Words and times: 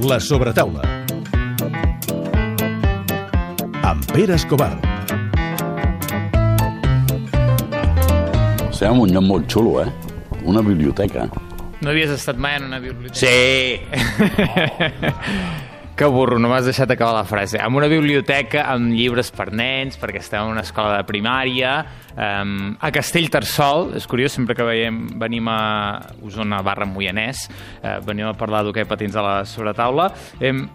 La 0.00 0.20
sobretaula. 0.20 0.82
Amb 3.82 4.04
Pere 4.12 4.34
Escobar. 4.34 4.78
Estem 8.68 8.92
en 8.94 9.00
un 9.02 9.10
lloc 9.10 9.24
molt 9.26 9.50
xulo, 9.50 9.80
eh? 9.82 9.88
Una 10.46 10.62
biblioteca. 10.62 11.26
No 11.82 11.90
havies 11.90 12.14
estat 12.14 12.38
mai 12.38 12.60
en 12.60 12.68
una 12.70 12.78
biblioteca? 12.78 13.18
Sí! 13.18 13.80
Que 15.98 16.06
burro, 16.06 16.36
no 16.38 16.46
m'has 16.46 16.62
deixat 16.62 16.92
acabar 16.94 17.10
la 17.16 17.24
frase. 17.26 17.58
En 17.58 17.74
una 17.74 17.88
biblioteca 17.90 18.68
amb 18.70 18.92
llibres 18.94 19.32
per 19.34 19.48
nens, 19.50 19.96
perquè 19.98 20.20
estem 20.20 20.44
en 20.44 20.52
una 20.52 20.62
escola 20.62 20.92
de 20.94 21.06
primària, 21.08 21.72
um, 22.14 22.76
a 22.78 22.92
Castellterçol, 22.94 23.96
és 23.98 24.06
curiós, 24.06 24.36
sempre 24.38 24.54
que 24.54 24.62
veiem, 24.62 25.00
venim 25.18 25.50
a 25.50 25.58
Osona 26.22 26.60
barra 26.62 26.86
Moianès, 26.86 27.48
uh, 27.82 27.96
venim 28.06 28.30
a 28.30 28.36
parlar 28.38 28.62
d'hoquei 28.62 28.86
patins 28.86 29.18
a 29.18 29.26
la 29.26 29.34
sobretaula, 29.42 30.12
um, 30.38 30.68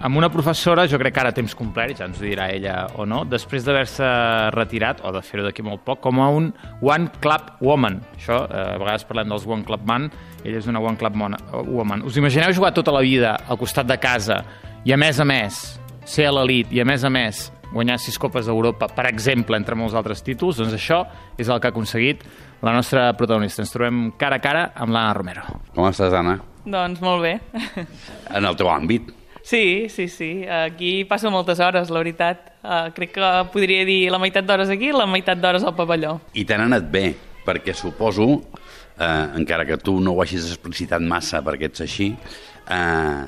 amb 0.00 0.16
una 0.20 0.28
professora, 0.30 0.86
jo 0.88 0.98
crec 1.00 1.14
que 1.16 1.22
ara 1.22 1.32
a 1.32 1.36
temps 1.36 1.54
complet, 1.58 1.96
ja 1.98 2.06
ens 2.08 2.20
ho 2.20 2.26
dirà 2.26 2.48
ella 2.54 2.76
o 2.98 3.06
no, 3.08 3.22
després 3.28 3.64
d'haver-se 3.66 4.06
retirat, 4.54 5.02
o 5.04 5.12
de 5.14 5.22
fer-ho 5.24 5.46
d'aquí 5.46 5.64
molt 5.66 5.82
poc, 5.86 6.02
com 6.04 6.20
a 6.22 6.28
un 6.34 6.52
One 6.84 7.10
Club 7.22 7.58
Woman. 7.64 8.00
Això, 8.16 8.42
eh, 8.46 8.64
a 8.74 8.78
vegades 8.78 9.06
parlem 9.08 9.32
dels 9.32 9.46
One 9.48 9.66
Club 9.66 9.86
Man, 9.88 10.10
ella 10.44 10.58
és 10.60 10.68
una 10.70 10.80
One 10.80 11.00
Club 11.00 11.16
Mona, 11.18 11.38
Woman. 11.66 12.04
Us 12.06 12.16
imagineu 12.20 12.52
jugar 12.52 12.72
tota 12.76 12.94
la 12.94 13.02
vida 13.04 13.36
al 13.48 13.58
costat 13.58 13.88
de 13.88 13.98
casa 13.98 14.42
i, 14.84 14.92
a 14.92 14.96
més 15.00 15.20
a 15.20 15.26
més, 15.28 15.80
ser 16.04 16.28
a 16.28 16.34
l'elit 16.36 16.72
i, 16.72 16.80
a 16.80 16.86
més 16.88 17.04
a 17.04 17.10
més, 17.10 17.48
guanyar 17.72 17.98
sis 18.00 18.16
copes 18.18 18.46
d'Europa, 18.48 18.88
per 18.94 19.06
exemple, 19.10 19.56
entre 19.58 19.76
molts 19.76 19.96
altres 19.98 20.22
títols, 20.24 20.60
doncs 20.60 20.76
això 20.76 21.02
és 21.36 21.48
el 21.48 21.60
que 21.60 21.68
ha 21.68 21.74
aconseguit 21.74 22.24
la 22.62 22.72
nostra 22.72 23.12
protagonista. 23.16 23.62
Ens 23.62 23.74
trobem 23.74 24.08
cara 24.18 24.38
a 24.38 24.44
cara 24.44 24.64
amb 24.74 24.92
l'Anna 24.94 25.12
Romero. 25.16 25.44
Com 25.74 25.88
estàs, 25.90 26.14
Anna? 26.16 26.38
Doncs 26.68 27.00
molt 27.04 27.24
bé. 27.24 27.38
En 28.36 28.44
el 28.44 28.56
teu 28.56 28.68
àmbit. 28.72 29.17
Sí, 29.48 29.88
sí, 29.88 30.08
sí. 30.12 30.44
Aquí 30.44 31.06
passo 31.08 31.30
moltes 31.32 31.56
hores, 31.64 31.88
la 31.88 32.02
veritat. 32.02 32.50
Uh, 32.60 32.90
crec 32.92 33.14
que 33.14 33.28
podria 33.48 33.86
dir 33.88 34.10
la 34.12 34.18
meitat 34.20 34.44
d'hores 34.44 34.68
aquí 34.68 34.90
i 34.90 34.92
la 34.92 35.06
meitat 35.08 35.40
d'hores 35.40 35.64
al 35.64 35.72
pavelló. 35.72 36.18
I 36.36 36.44
t'han 36.44 36.66
anat 36.66 36.90
bé, 36.92 37.06
perquè 37.46 37.72
suposo, 37.72 38.26
eh, 38.98 39.24
encara 39.40 39.64
que 39.64 39.78
tu 39.80 39.94
no 40.04 40.12
ho 40.12 40.20
hagis 40.20 40.50
explicitat 40.50 41.00
massa 41.00 41.40
perquè 41.46 41.70
ets 41.70 41.80
així, 41.80 42.10
eh, 42.68 43.24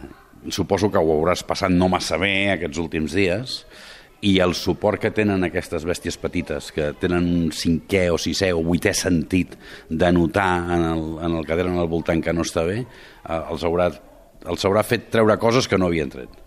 suposo 0.53 0.91
que 0.93 1.01
ho 1.01 1.15
hauràs 1.15 1.41
passat 1.49 1.73
no 1.73 1.89
massa 1.89 2.21
bé 2.21 2.51
aquests 2.53 2.83
últims 2.85 3.17
dies, 3.17 3.65
i 4.21 4.35
el 4.45 4.53
suport 4.53 5.01
que 5.01 5.15
tenen 5.17 5.49
aquestes 5.49 5.89
bèsties 5.89 6.21
petites, 6.21 6.69
que 6.77 6.93
tenen 7.01 7.25
un 7.25 7.49
cinquè 7.49 8.11
o 8.13 8.21
sisè 8.21 8.53
o 8.53 8.61
vuitè 8.61 8.93
sentit 8.93 9.57
de 9.89 10.13
notar 10.13 10.53
en 10.77 10.85
el, 10.91 11.05
en 11.25 11.41
el 11.41 11.49
que 11.49 11.57
tenen 11.57 11.81
al 11.81 11.89
voltant 11.89 12.21
que 12.21 12.37
no 12.37 12.45
està 12.45 12.69
bé, 12.69 12.83
eh, 12.85 13.41
els, 13.41 13.65
haurà, 13.65 13.89
els 14.49 14.65
haurà 14.65 14.85
fet 14.87 15.11
treure 15.13 15.37
coses 15.39 15.69
que 15.69 15.79
no 15.79 15.91
havien 15.91 16.11
tret. 16.13 16.41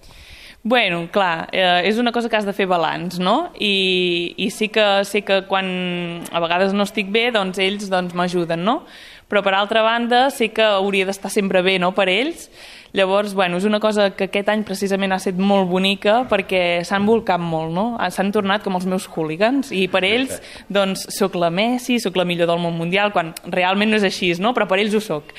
Bueno, 0.64 1.10
clar, 1.12 1.50
eh, 1.52 1.82
és 1.90 1.98
una 2.00 2.14
cosa 2.16 2.30
que 2.30 2.38
has 2.38 2.46
de 2.48 2.54
fer 2.56 2.70
balanç, 2.72 3.18
no? 3.20 3.52
I, 3.60 4.34
i 4.40 4.48
sí 4.50 4.70
que 4.72 5.04
sé 5.04 5.20
que 5.28 5.42
quan 5.50 5.68
a 6.32 6.40
vegades 6.40 6.72
no 6.72 6.86
estic 6.88 7.10
bé, 7.12 7.26
doncs 7.36 7.60
ells 7.60 7.90
doncs, 7.92 8.16
m'ajuden, 8.16 8.64
no? 8.64 8.86
Però 9.28 9.42
per 9.44 9.52
altra 9.58 9.82
banda 9.84 10.30
sí 10.32 10.54
que 10.56 10.64
hauria 10.64 11.10
d'estar 11.10 11.34
sempre 11.34 11.60
bé, 11.66 11.76
no?, 11.84 11.92
per 11.92 12.08
ells. 12.08 12.48
Llavors, 12.94 13.34
bueno, 13.34 13.58
és 13.58 13.66
una 13.66 13.82
cosa 13.82 14.12
que 14.14 14.28
aquest 14.30 14.52
any 14.54 14.64
precisament 14.64 15.12
ha 15.12 15.18
estat 15.18 15.40
molt 15.42 15.66
bonica 15.68 16.20
perquè 16.30 16.84
s'han 16.86 17.08
volcat 17.10 17.42
molt, 17.42 17.74
no? 17.74 17.86
S'han 18.14 18.30
tornat 18.32 18.64
com 18.64 18.78
els 18.78 18.86
meus 18.86 19.08
hooligans 19.10 19.74
i 19.74 19.88
per 19.90 20.04
ells, 20.06 20.38
doncs, 20.70 21.08
sóc 21.12 21.36
la 21.42 21.50
Messi, 21.50 21.98
sóc 22.00 22.16
la 22.22 22.28
millor 22.30 22.48
del 22.52 22.62
món 22.62 22.78
mundial, 22.78 23.12
quan 23.12 23.34
realment 23.50 23.90
no 23.92 23.98
és 23.98 24.06
així, 24.06 24.30
no? 24.38 24.54
Però 24.54 24.70
per 24.70 24.78
ells 24.78 24.94
ho 24.94 25.02
sóc. 25.02 25.34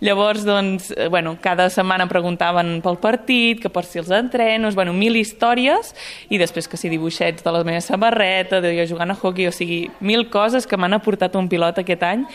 Llavors, 0.00 0.44
doncs, 0.44 0.90
eh, 0.96 1.08
bueno, 1.08 1.36
cada 1.40 1.68
setmana 1.70 2.08
preguntaven 2.08 2.80
pel 2.82 2.98
partit, 2.98 3.60
que 3.62 3.70
per 3.70 3.84
si 3.84 4.00
els 4.00 4.10
entrenos, 4.10 4.74
bueno, 4.74 4.92
mil 4.92 5.16
històries, 5.16 5.94
i 6.28 6.38
després 6.38 6.68
que 6.68 6.80
si 6.80 6.90
dibuixets 6.92 7.44
de 7.44 7.52
la 7.52 7.64
meva 7.64 7.80
samarreta, 7.80 8.60
de 8.60 8.74
jo 8.78 8.88
jugant 8.94 9.10
a 9.10 9.18
hockey, 9.20 9.48
o 9.48 9.52
sigui, 9.52 9.90
mil 10.00 10.28
coses 10.30 10.66
que 10.66 10.76
m'han 10.76 10.98
aportat 10.98 11.36
un 11.36 11.48
pilot 11.48 11.78
aquest 11.82 12.02
any, 12.02 12.26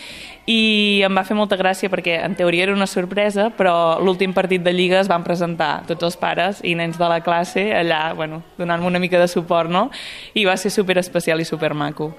i 0.50 1.02
em 1.06 1.14
va 1.14 1.22
fer 1.28 1.36
molta 1.38 1.60
gràcia 1.60 1.92
perquè 1.94 2.16
en 2.26 2.34
teoria 2.38 2.66
era 2.66 2.74
una 2.74 2.88
sorpresa, 2.90 3.50
però 3.54 4.00
l'últim 4.02 4.34
partit 4.34 4.64
de 4.66 4.74
Lliga 4.74 4.98
es 5.04 5.12
van 5.12 5.24
presentar 5.24 5.84
tots 5.86 6.08
els 6.08 6.18
pares 6.18 6.64
i 6.66 6.74
nens 6.80 6.98
de 6.98 7.10
la 7.12 7.20
classe 7.22 7.68
allà, 7.76 8.16
bueno, 8.18 8.42
donant-me 8.58 8.88
una 8.90 9.02
mica 9.04 9.20
de 9.22 9.28
suport, 9.30 9.70
no? 9.70 9.90
I 10.34 10.48
va 10.50 10.58
ser 10.58 10.72
super 10.74 10.98
especial 10.98 11.42
i 11.42 11.46
super 11.46 11.76
maco. 11.78 12.16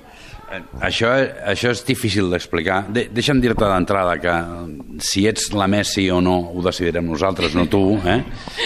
Això, 0.83 1.11
això 1.47 1.71
és 1.71 1.83
difícil 1.87 2.31
d'explicar. 2.33 2.81
De, 2.91 3.05
deixa'm 3.15 3.38
dir-te 3.43 3.66
d'entrada 3.71 4.16
que 4.22 4.34
si 5.05 5.27
ets 5.31 5.50
la 5.55 5.69
Messi 5.71 6.09
o 6.11 6.19
no 6.25 6.37
ho 6.50 6.65
decidirem 6.65 7.06
nosaltres, 7.06 7.55
no 7.55 7.69
tu. 7.71 7.83
Eh? 8.03 8.19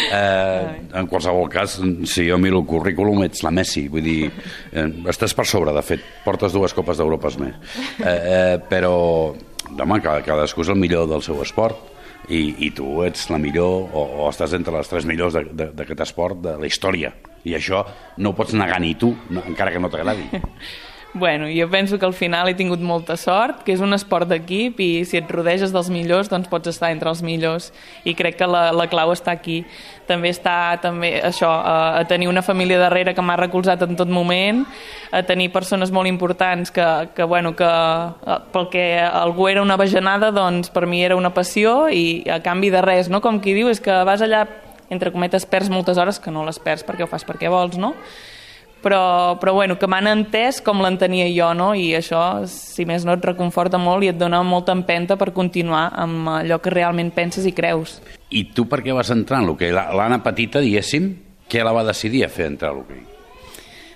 Eh, 0.08 0.62
en 1.00 1.08
qualsevol 1.10 1.50
cas, 1.52 1.76
si 2.08 2.28
jo 2.30 2.38
miro 2.40 2.62
el 2.62 2.68
currículum, 2.68 3.24
ets 3.26 3.44
la 3.44 3.52
Messi. 3.54 3.86
Vull 3.92 4.06
dir, 4.06 4.30
eh, 4.72 4.86
estàs 5.12 5.36
per 5.36 5.46
sobre, 5.50 5.74
de 5.76 5.82
fet. 5.84 6.06
Portes 6.24 6.56
dues 6.56 6.72
copes 6.76 7.00
d'Europes 7.00 7.36
més. 7.42 7.58
Eh, 8.00 8.08
eh, 8.08 8.56
però, 8.70 8.94
cada, 9.76 10.22
cadascú 10.24 10.64
és 10.64 10.72
el 10.72 10.80
millor 10.80 11.10
del 11.10 11.22
seu 11.26 11.42
esport 11.44 11.92
i, 12.28 12.54
i 12.64 12.70
tu 12.72 13.02
ets 13.04 13.28
la 13.28 13.38
millor 13.40 13.92
o, 13.92 14.06
o 14.24 14.30
estàs 14.30 14.56
entre 14.56 14.72
les 14.78 14.88
tres 14.88 15.04
millors 15.08 15.36
d'aquest 15.36 16.00
esport 16.06 16.40
de 16.40 16.56
la 16.60 16.70
història. 16.70 17.12
I 17.44 17.58
això 17.58 17.84
no 18.24 18.32
ho 18.32 18.38
pots 18.38 18.56
negar 18.56 18.80
ni 18.80 18.94
tu, 18.96 19.12
no, 19.28 19.44
encara 19.44 19.74
que 19.74 19.82
no 19.82 19.92
t'agradi. 19.92 20.30
Bueno, 21.16 21.46
jo 21.46 21.70
penso 21.70 21.96
que 21.96 22.06
al 22.06 22.12
final 22.12 22.48
he 22.48 22.56
tingut 22.58 22.80
molta 22.82 23.14
sort, 23.16 23.60
que 23.62 23.70
és 23.70 23.78
un 23.78 23.94
esport 23.94 24.26
d'equip 24.26 24.80
i 24.82 25.04
si 25.06 25.20
et 25.20 25.28
rodeges 25.30 25.70
dels 25.70 25.86
millors 25.86 26.26
doncs 26.26 26.50
pots 26.50 26.72
estar 26.72 26.90
entre 26.90 27.06
els 27.12 27.22
millors 27.22 27.68
i 28.02 28.16
crec 28.18 28.40
que 28.40 28.48
la, 28.50 28.72
la 28.74 28.88
clau 28.90 29.12
està 29.14 29.30
aquí. 29.30 29.60
També 30.08 30.32
està 30.34 30.74
també 30.82 31.12
això, 31.22 31.52
a, 31.54 32.00
a 32.00 32.02
tenir 32.10 32.26
una 32.26 32.42
família 32.42 32.82
darrere 32.82 33.14
que 33.14 33.22
m'ha 33.22 33.38
recolzat 33.38 33.86
en 33.86 33.94
tot 33.94 34.10
moment, 34.10 34.64
a 35.14 35.22
tenir 35.22 35.52
persones 35.54 35.94
molt 35.94 36.10
importants 36.10 36.74
que, 36.74 36.90
que, 37.14 37.22
bueno, 37.22 37.54
que 37.54 37.70
eh, 37.70 38.42
pel 38.50 38.68
que 38.74 38.84
algú 39.06 39.46
era 39.54 39.62
una 39.62 39.78
bajanada, 39.78 40.34
doncs 40.34 40.74
per 40.74 40.88
mi 40.90 41.06
era 41.06 41.14
una 41.14 41.30
passió 41.30 41.84
i 41.94 42.24
a 42.26 42.42
canvi 42.42 42.74
de 42.74 42.82
res, 42.82 43.06
no? 43.06 43.22
Com 43.22 43.38
qui 43.38 43.54
diu, 43.54 43.70
és 43.70 43.78
que 43.78 44.02
vas 44.02 44.26
allà, 44.26 44.48
entre 44.90 45.14
cometes, 45.14 45.46
perds 45.46 45.70
moltes 45.70 45.94
hores, 45.94 46.18
que 46.18 46.34
no 46.34 46.42
les 46.42 46.58
perds 46.58 46.82
perquè 46.82 47.06
ho 47.06 47.12
fas 47.14 47.22
perquè 47.22 47.54
vols, 47.54 47.78
no? 47.78 47.94
Però, 48.84 49.00
però 49.40 49.54
bueno, 49.56 49.78
que 49.80 49.88
m'han 49.90 50.06
entès 50.12 50.60
com 50.64 50.82
l'entenia 50.84 51.26
jo, 51.32 51.48
no? 51.56 51.70
I 51.74 51.94
això, 51.98 52.20
si 52.50 52.84
més 52.86 53.06
no, 53.08 53.16
et 53.16 53.24
reconforta 53.24 53.80
molt 53.80 54.04
i 54.04 54.12
et 54.12 54.20
dona 54.20 54.42
molta 54.44 54.76
empenta 54.76 55.16
per 55.20 55.32
continuar 55.34 55.88
amb 56.04 56.28
allò 56.36 56.60
que 56.62 56.70
realment 56.74 57.10
penses 57.16 57.48
i 57.48 57.54
creus. 57.56 57.96
I 58.30 58.44
tu 58.54 58.68
per 58.68 58.82
què 58.84 58.92
vas 58.94 59.10
entrar 59.14 59.40
en 59.40 59.48
l'hoquei? 59.48 59.72
La- 59.74 59.88
L'Anna 59.96 60.20
petita, 60.22 60.60
diguéssim, 60.62 61.10
què 61.50 61.64
la 61.64 61.72
va 61.74 61.82
decidir 61.88 62.22
a 62.26 62.30
fer 62.32 62.46
entrar 62.52 62.70
a 62.70 62.78
l'hoquei? 62.78 63.02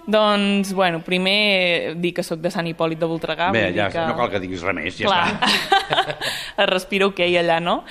Doncs, 0.09 0.71
bueno, 0.73 1.03
primer 1.05 1.93
dir 2.01 2.15
que 2.17 2.23
sóc 2.25 2.41
de 2.41 2.49
Sant 2.49 2.65
Hipòlit 2.71 2.97
de 2.97 3.05
Voltregà. 3.11 3.51
Bé, 3.53 3.67
ja, 3.77 3.91
que... 3.93 4.01
no 4.09 4.15
cal 4.17 4.31
que 4.33 4.41
diguis 4.41 4.63
res 4.65 4.75
més, 4.79 4.97
ja 4.97 5.05
Clar, 5.05 5.35
està. 5.37 6.15
es 6.65 6.69
respira 6.71 7.11
ok 7.11 7.21
allà, 7.29 7.59
no? 7.61 7.83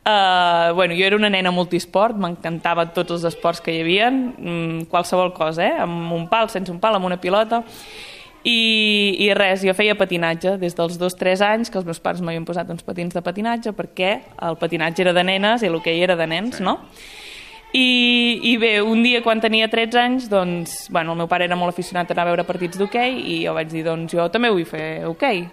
Uh, 0.00 0.72
bueno, 0.74 0.94
jo 0.96 1.04
era 1.04 1.16
una 1.16 1.28
nena 1.28 1.50
multisport, 1.52 2.16
m'encantava 2.16 2.86
tots 2.96 3.18
els 3.18 3.26
esports 3.28 3.60
que 3.60 3.74
hi 3.74 3.82
havia, 3.82 4.08
mm, 4.10 4.86
qualsevol 4.88 5.34
cosa, 5.36 5.66
eh? 5.66 5.74
amb 5.84 6.14
un 6.16 6.24
pal, 6.30 6.48
sense 6.48 6.72
un 6.72 6.80
pal, 6.80 6.96
amb 6.96 7.04
una 7.04 7.18
pilota, 7.20 7.60
i, 8.40 9.16
i 9.20 9.28
res, 9.36 9.60
jo 9.60 9.74
feia 9.76 9.98
patinatge 10.00 10.54
des 10.62 10.76
dels 10.76 10.96
dos 10.98 11.16
tres 11.20 11.42
anys, 11.44 11.68
que 11.68 11.76
els 11.76 11.84
meus 11.84 12.00
pares 12.00 12.22
m'havien 12.24 12.46
posat 12.48 12.70
uns 12.72 12.86
patins 12.86 13.12
de 13.12 13.20
patinatge, 13.20 13.74
perquè 13.76 14.14
el 14.48 14.56
patinatge 14.56 15.04
era 15.04 15.12
de 15.12 15.24
nenes 15.28 15.62
i 15.62 15.68
l'hoquei 15.68 16.00
era 16.00 16.16
de 16.16 16.26
nens, 16.30 16.56
sí. 16.56 16.64
no? 16.64 16.78
I, 17.76 18.40
I 18.50 18.56
bé, 18.58 18.72
un 18.82 19.04
dia 19.04 19.20
quan 19.22 19.38
tenia 19.38 19.68
13 19.70 20.00
anys, 20.00 20.32
doncs, 20.32 20.88
bueno, 20.90 21.12
el 21.12 21.20
meu 21.20 21.28
pare 21.30 21.44
era 21.46 21.58
molt 21.60 21.76
aficionat 21.76 22.08
a 22.08 22.16
anar 22.16 22.24
a 22.24 22.30
veure 22.32 22.48
partits 22.48 22.80
d'hoquei 22.80 23.20
i 23.20 23.36
jo 23.44 23.54
vaig 23.54 23.68
dir, 23.70 23.84
doncs 23.86 24.16
jo 24.16 24.26
també 24.32 24.50
vull 24.50 24.66
fer 24.66 25.04
hoquei. 25.06 25.44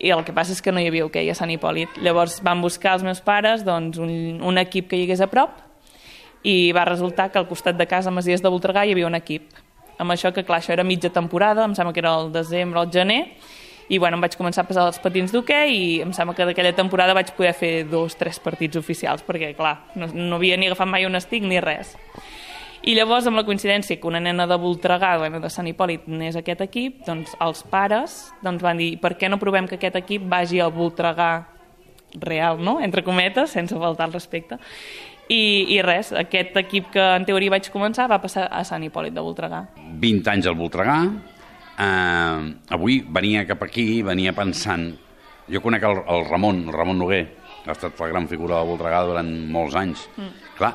I 0.00 0.10
el 0.14 0.24
que 0.26 0.34
passa 0.34 0.54
és 0.54 0.62
que 0.62 0.72
no 0.72 0.82
hi 0.82 0.88
havia 0.90 1.06
hoquei 1.06 1.30
a 1.30 1.36
Sant 1.38 1.52
Hipòlit. 1.52 2.00
Llavors 2.02 2.40
van 2.44 2.62
buscar 2.64 2.96
els 2.98 3.04
meus 3.06 3.20
pares 3.24 3.64
doncs, 3.66 4.00
un, 4.02 4.40
un 4.42 4.58
equip 4.58 4.90
que 4.90 4.98
hi 4.98 5.06
hagués 5.06 5.22
a 5.24 5.30
prop 5.30 5.60
i 6.44 6.72
va 6.76 6.84
resultar 6.84 7.30
que 7.32 7.40
al 7.40 7.48
costat 7.48 7.78
de 7.78 7.86
casa, 7.88 8.10
a 8.10 8.14
Masies 8.14 8.42
de 8.44 8.52
Voltregà, 8.52 8.84
hi 8.84 8.92
havia 8.92 9.08
un 9.08 9.16
equip. 9.16 9.48
Amb 9.98 10.12
això 10.12 10.32
que, 10.34 10.44
clar, 10.44 10.60
això 10.60 10.74
era 10.74 10.84
mitja 10.84 11.08
temporada, 11.10 11.64
em 11.64 11.74
sembla 11.74 11.94
que 11.94 12.02
era 12.02 12.12
el 12.20 12.32
desembre 12.34 12.82
o 12.82 12.84
el 12.84 12.92
gener, 12.92 13.22
i 13.88 13.98
bueno, 13.98 14.16
em 14.16 14.24
vaig 14.24 14.36
començar 14.36 14.64
a 14.64 14.68
passar 14.68 14.86
els 14.88 15.00
patins 15.00 15.32
d'hoquei 15.32 15.72
i 15.72 15.88
em 16.04 16.12
sembla 16.16 16.34
que 16.36 16.46
d'aquella 16.48 16.72
temporada 16.76 17.16
vaig 17.16 17.34
poder 17.36 17.52
fer 17.56 17.72
dos, 17.88 18.16
tres 18.16 18.40
partits 18.40 18.80
oficials, 18.80 19.24
perquè, 19.24 19.52
clar, 19.56 19.76
no, 19.96 20.08
no 20.12 20.40
havia 20.40 20.56
ni 20.60 20.68
agafat 20.70 20.88
mai 20.88 21.08
un 21.08 21.16
estic 21.20 21.44
ni 21.44 21.60
res. 21.64 21.94
I 22.84 22.92
llavors, 22.92 23.24
amb 23.24 23.38
la 23.38 23.46
coincidència 23.46 23.96
que 23.96 24.08
una 24.10 24.20
nena 24.20 24.44
de 24.44 24.56
Voltregà, 24.60 25.14
bueno, 25.16 25.38
de 25.40 25.48
Sant 25.48 25.64
Hipòlit, 25.70 26.04
n'és 26.10 26.36
aquest 26.36 26.60
equip, 26.66 26.98
doncs 27.06 27.32
els 27.40 27.62
pares 27.72 28.18
doncs, 28.44 28.60
van 28.60 28.76
dir 28.76 28.90
per 29.00 29.14
què 29.16 29.30
no 29.32 29.40
provem 29.40 29.68
que 29.70 29.78
aquest 29.78 29.96
equip 30.02 30.26
vagi 30.28 30.60
al 30.60 30.74
Voltregà 30.74 31.30
real, 32.20 32.60
no? 32.60 32.76
entre 32.84 33.02
cometes, 33.06 33.54
sense 33.56 33.78
faltar 33.80 34.10
al 34.10 34.12
respecte. 34.12 34.58
I, 35.32 35.40
I 35.72 35.78
res, 35.80 36.12
aquest 36.12 36.58
equip 36.60 36.90
que 36.92 37.06
en 37.14 37.24
teoria 37.24 37.54
vaig 37.54 37.70
començar 37.72 38.04
va 38.12 38.20
passar 38.20 38.50
a 38.52 38.60
Sant 38.68 38.84
Hipòlit 38.84 39.16
de 39.16 39.24
Voltregà. 39.24 39.62
20 40.04 40.30
anys 40.34 40.50
al 40.52 40.58
Voltregà, 40.60 40.98
eh, 41.80 42.52
avui 42.76 43.00
venia 43.08 43.46
cap 43.48 43.64
aquí, 43.64 44.02
venia 44.04 44.36
pensant... 44.36 44.90
Jo 45.44 45.60
conec 45.60 45.82
el, 45.84 45.98
el 46.08 46.22
Ramon, 46.24 46.62
el 46.68 46.72
Ramon 46.72 47.00
Noguer, 47.00 47.24
ha 47.64 47.72
estat 47.72 47.98
la 48.00 48.08
gran 48.08 48.28
figura 48.28 48.60
del 48.60 48.70
Voltregà 48.72 49.02
durant 49.04 49.32
molts 49.52 49.76
anys. 49.76 50.06
Mm. 50.16 50.30
Clar, 50.56 50.70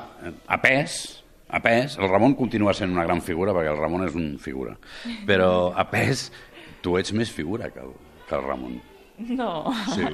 a 0.46 0.58
pes, 0.62 1.00
a 1.50 1.60
pes, 1.64 1.96
el 1.98 2.08
Ramon 2.08 2.36
continua 2.38 2.74
sent 2.76 2.92
una 2.94 3.04
gran 3.06 3.22
figura, 3.24 3.54
perquè 3.56 3.72
el 3.72 3.80
Ramon 3.80 4.06
és 4.06 4.16
un 4.18 4.30
figura, 4.42 4.76
però 5.28 5.72
a 5.74 5.86
pes 5.90 6.28
tu 6.84 6.96
ets 7.00 7.12
més 7.12 7.32
figura 7.32 7.70
que 7.74 7.82
el, 7.82 7.92
que 8.28 8.38
el 8.38 8.46
Ramon. 8.46 8.80
No. 9.36 9.68
Sí, 9.92 10.06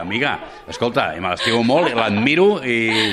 amiga, 0.00 0.38
escolta, 0.70 1.10
me 1.20 1.34
l'estimo 1.34 1.62
molt, 1.66 1.92
l'admiro 1.98 2.56
i... 2.64 3.12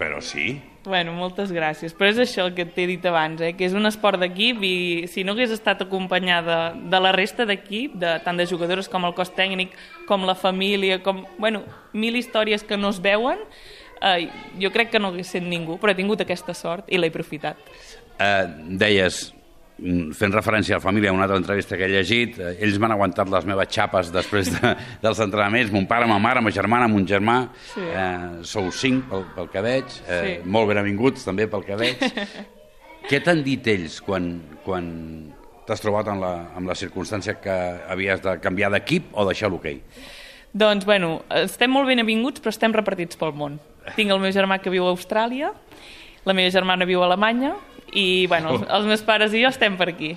Però 0.00 0.16
sí, 0.24 0.54
Bueno, 0.84 1.12
moltes 1.12 1.50
gràcies. 1.52 1.92
Però 1.92 2.08
és 2.08 2.18
això 2.22 2.46
el 2.48 2.54
que 2.56 2.64
t'he 2.64 2.86
dit 2.88 3.04
abans, 3.04 3.42
eh? 3.44 3.52
que 3.52 3.66
és 3.66 3.74
un 3.76 3.84
esport 3.84 4.16
d'equip 4.20 4.62
i 4.64 4.76
si 5.12 5.26
no 5.28 5.34
hagués 5.36 5.52
estat 5.52 5.82
acompanyada 5.84 6.72
de 6.72 7.00
la 7.02 7.12
resta 7.12 7.44
d'equip, 7.44 7.98
de, 8.00 8.14
tant 8.24 8.40
de 8.40 8.46
jugadores 8.48 8.88
com 8.88 9.04
el 9.04 9.12
cos 9.16 9.28
tècnic, 9.36 9.76
com 10.08 10.24
la 10.24 10.34
família, 10.34 11.02
com 11.04 11.26
bueno, 11.36 11.66
mil 11.92 12.16
històries 12.16 12.64
que 12.64 12.80
no 12.80 12.94
es 12.94 13.02
veuen, 13.04 13.44
eh, 14.02 14.28
jo 14.60 14.70
crec 14.72 14.90
que 14.90 14.98
no 14.98 15.08
hagués 15.08 15.26
sent 15.28 15.48
ningú, 15.48 15.78
però 15.80 15.90
he 15.92 15.98
tingut 15.98 16.20
aquesta 16.20 16.54
sort 16.54 16.84
i 16.88 16.98
l'he 16.98 17.08
aprofitat. 17.12 17.56
eh, 18.20 18.46
deies, 18.76 19.32
mm, 19.78 20.10
fent 20.12 20.32
referència 20.34 20.74
a 20.74 20.78
la 20.78 20.84
família, 20.84 21.08
a 21.10 21.12
una 21.14 21.24
altra 21.24 21.38
entrevista 21.38 21.76
que 21.76 21.84
he 21.84 21.88
llegit, 21.88 22.38
eh, 22.38 22.56
ells 22.60 22.78
m'han 22.78 22.92
aguantat 22.92 23.28
les 23.32 23.46
meves 23.46 23.68
xapes 23.72 24.10
després 24.12 24.50
de, 24.52 24.76
dels 25.02 25.20
entrenaments, 25.20 25.72
mon 25.72 25.86
pare, 25.86 26.06
ma 26.06 26.18
mare, 26.18 26.40
ma 26.42 26.50
germana, 26.50 26.86
mon 26.88 27.06
germà, 27.06 27.48
Sí. 27.74 27.80
eh, 27.80 28.42
sou 28.42 28.70
cinc 28.70 29.08
pel, 29.08 29.24
pel 29.34 29.48
que 29.48 29.60
veig, 29.62 29.84
eh, 30.06 30.20
Sí. 30.42 30.48
molt 30.48 30.68
benvinguts 30.68 31.24
també 31.24 31.46
pel 31.48 31.64
que 31.64 31.76
veig. 31.76 31.96
Què 33.08 33.22
t'han 33.24 33.42
dit 33.42 33.66
ells 33.66 34.00
quan, 34.04 34.42
quan 34.62 35.32
t'has 35.66 35.80
trobat 35.80 36.06
amb 36.12 36.20
la, 36.20 36.32
amb 36.56 36.68
la 36.68 36.74
circumstància 36.74 37.38
que 37.40 37.54
havies 37.88 38.20
de 38.20 38.38
canviar 38.40 38.70
d'equip 38.70 39.08
o 39.16 39.24
deixar 39.24 39.48
l'hoquei? 39.50 39.80
Doncs, 40.52 40.84
bueno, 40.84 41.22
estem 41.30 41.70
molt 41.70 41.86
ben 41.88 42.00
avinguts, 42.02 42.42
però 42.42 42.50
estem 42.52 42.72
repartits 42.74 43.16
pel 43.16 43.32
món. 43.32 43.58
Tinc 43.96 44.12
el 44.12 44.20
meu 44.22 44.32
germà 44.34 44.60
que 44.62 44.72
viu 44.72 44.86
a 44.86 44.92
Austràlia, 44.94 45.52
la 46.26 46.36
meva 46.36 46.52
germana 46.52 46.88
viu 46.88 47.02
a 47.02 47.08
Alemanya, 47.08 47.54
i, 47.92 48.26
bueno, 48.30 48.54
els, 48.54 48.64
els 48.68 48.86
meus 48.86 49.02
pares 49.06 49.34
i 49.34 49.42
jo 49.42 49.50
estem 49.50 49.76
per 49.80 49.88
aquí. 49.90 50.14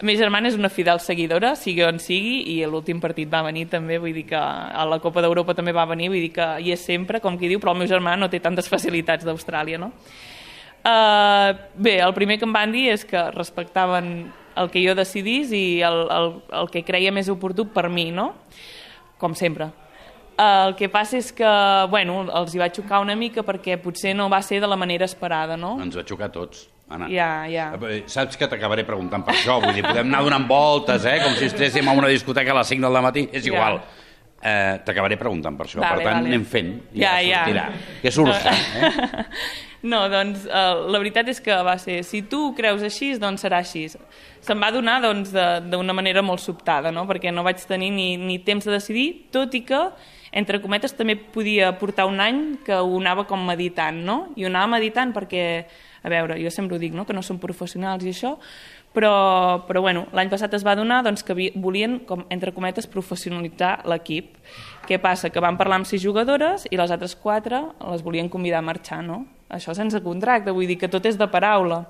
La 0.00 0.06
meva 0.08 0.18
germana 0.18 0.50
és 0.50 0.56
una 0.58 0.70
fidel 0.72 0.98
seguidora, 1.02 1.52
sigui 1.58 1.84
on 1.86 2.00
sigui, 2.02 2.40
i 2.54 2.56
l'últim 2.66 3.00
partit 3.02 3.30
va 3.30 3.42
venir 3.46 3.68
també, 3.70 4.00
vull 4.02 4.14
dir 4.16 4.24
que 4.32 4.38
a 4.38 4.86
la 4.88 4.98
Copa 5.02 5.22
d'Europa 5.22 5.54
també 5.54 5.74
va 5.76 5.86
venir, 5.90 6.08
vull 6.10 6.22
dir 6.24 6.32
que 6.34 6.48
hi 6.62 6.72
és 6.74 6.82
sempre, 6.82 7.20
com 7.22 7.38
qui 7.38 7.50
diu, 7.50 7.60
però 7.62 7.74
el 7.76 7.82
meu 7.82 7.90
germà 7.90 8.16
no 8.18 8.30
té 8.32 8.40
tantes 8.42 8.70
facilitats 8.70 9.26
d'Austràlia, 9.28 9.78
no? 9.82 9.92
Uh, 10.82 11.52
bé, 11.78 12.00
el 12.02 12.14
primer 12.16 12.40
que 12.40 12.48
em 12.48 12.54
van 12.54 12.72
dir 12.74 12.88
és 12.90 13.04
que 13.06 13.28
respectaven 13.30 14.32
el 14.58 14.70
que 14.72 14.82
jo 14.82 14.96
decidís 14.98 15.52
i 15.54 15.80
el, 15.86 16.00
el, 16.10 16.32
el 16.58 16.72
que 16.72 16.82
creia 16.82 17.12
més 17.14 17.30
oportú 17.30 17.68
per 17.70 17.86
mi, 17.88 18.10
no? 18.10 18.32
Com 19.22 19.36
sempre. 19.38 19.70
Uh, 20.32 20.68
el 20.68 20.74
que 20.78 20.88
passa 20.88 21.18
és 21.18 21.28
que, 21.36 21.48
bueno, 21.92 22.22
els 22.40 22.54
hi 22.54 22.58
va 22.58 22.68
xocar 22.72 23.00
una 23.04 23.14
mica 23.14 23.42
perquè 23.44 23.76
potser 23.82 24.14
no 24.16 24.28
va 24.32 24.40
ser 24.42 24.60
de 24.62 24.66
la 24.70 24.76
manera 24.80 25.04
esperada, 25.04 25.56
no? 25.60 25.74
Ens 25.82 25.96
va 25.98 26.02
xocar 26.08 26.30
a 26.30 26.32
tots. 26.32 26.68
Anna. 26.92 27.06
Ja, 27.08 27.46
ja. 27.48 27.66
Eh, 27.88 28.02
Saps 28.06 28.36
que 28.36 28.48
t'acabaré 28.48 28.82
preguntant 28.84 29.22
per 29.24 29.32
això, 29.34 29.58
vull 29.62 29.72
dir, 29.76 29.82
podem 29.84 30.08
anar 30.10 30.22
donant 30.26 30.44
voltes, 30.48 31.04
eh? 31.08 31.18
com 31.24 31.32
si 31.38 31.46
estéssim 31.48 31.88
a 31.88 31.92
una 31.96 32.08
discoteca 32.08 32.52
a 32.52 32.58
les 32.58 32.68
5 32.68 32.84
del 32.90 33.02
matí, 33.02 33.28
és 33.32 33.44
Ja. 33.46 33.52
igual. 33.52 33.80
Eh, 34.42 34.80
T'acabaré 34.84 35.16
preguntant 35.16 35.56
per 35.56 35.66
això, 35.66 35.80
Vale, 35.80 35.96
per 35.96 36.04
tant 36.04 36.16
vale. 36.24 36.28
anem 36.34 36.44
fent, 36.44 36.72
Ja, 36.92 37.20
ja. 37.22 37.44
sortirà. 37.44 37.70
Què 38.02 38.10
surt? 38.10 38.34
Eh? 38.34 39.24
No, 39.82 40.04
doncs 40.06 40.44
uh, 40.46 40.84
la 40.86 40.98
veritat 41.02 41.26
és 41.32 41.40
que 41.42 41.54
va 41.66 41.74
ser, 41.82 41.98
si 42.06 42.20
tu 42.30 42.52
creus 42.54 42.84
així, 42.86 43.08
doncs 43.18 43.42
serà 43.42 43.58
així. 43.64 43.88
Se'm 44.42 44.62
va 44.62 44.70
donar 44.70 45.00
doncs, 45.02 45.32
d'una 45.66 45.94
manera 45.96 46.22
molt 46.22 46.42
sobtada, 46.42 46.92
no? 46.94 47.02
perquè 47.08 47.32
no 47.34 47.42
vaig 47.42 47.64
tenir 47.66 47.90
ni, 47.94 48.14
ni 48.16 48.38
temps 48.46 48.68
de 48.68 48.76
decidir, 48.76 49.08
tot 49.34 49.54
i 49.58 49.64
que, 49.66 49.80
entre 50.32 50.62
cometes, 50.62 50.94
també 50.96 51.16
podia 51.34 51.72
portar 51.80 52.06
un 52.06 52.22
any 52.22 52.38
que 52.64 52.78
ho 52.78 52.94
anava 53.00 53.26
com 53.28 53.42
meditant, 53.44 53.98
no? 54.06 54.16
I 54.38 54.46
ho 54.46 54.52
anava 54.52 54.76
meditant 54.76 55.10
perquè, 55.12 55.42
a 56.02 56.14
veure, 56.14 56.38
jo 56.40 56.54
sempre 56.54 56.78
ho 56.78 56.80
dic, 56.80 56.94
no? 56.94 57.04
que 57.04 57.12
no 57.12 57.22
som 57.26 57.42
professionals 57.42 58.06
i 58.06 58.14
això, 58.14 58.36
però, 58.94 59.66
però 59.66 59.82
bueno, 59.82 60.06
l'any 60.14 60.30
passat 60.30 60.54
es 60.54 60.64
va 60.64 60.76
donar 60.78 61.02
doncs, 61.04 61.24
que 61.26 61.34
volien, 61.58 61.98
com, 62.06 62.24
entre 62.30 62.54
cometes, 62.54 62.86
professionalitzar 62.86 63.80
l'equip. 63.88 64.36
Què 64.86 64.98
passa? 65.02 65.30
Que 65.32 65.42
van 65.42 65.58
parlar 65.58 65.80
amb 65.80 65.88
sis 65.88 66.02
jugadores 66.02 66.66
i 66.70 66.78
les 66.78 66.92
altres 66.92 67.16
quatre 67.16 67.64
les 67.82 68.04
volien 68.04 68.30
convidar 68.32 68.60
a 68.60 68.68
marxar, 68.70 69.02
no? 69.04 69.24
Això 69.52 69.76
sense 69.76 70.00
contracte, 70.02 70.54
vull 70.54 70.70
dir 70.70 70.80
que 70.80 70.90
tot 70.90 71.06
és 71.06 71.20
de 71.20 71.28
paraula. 71.30 71.84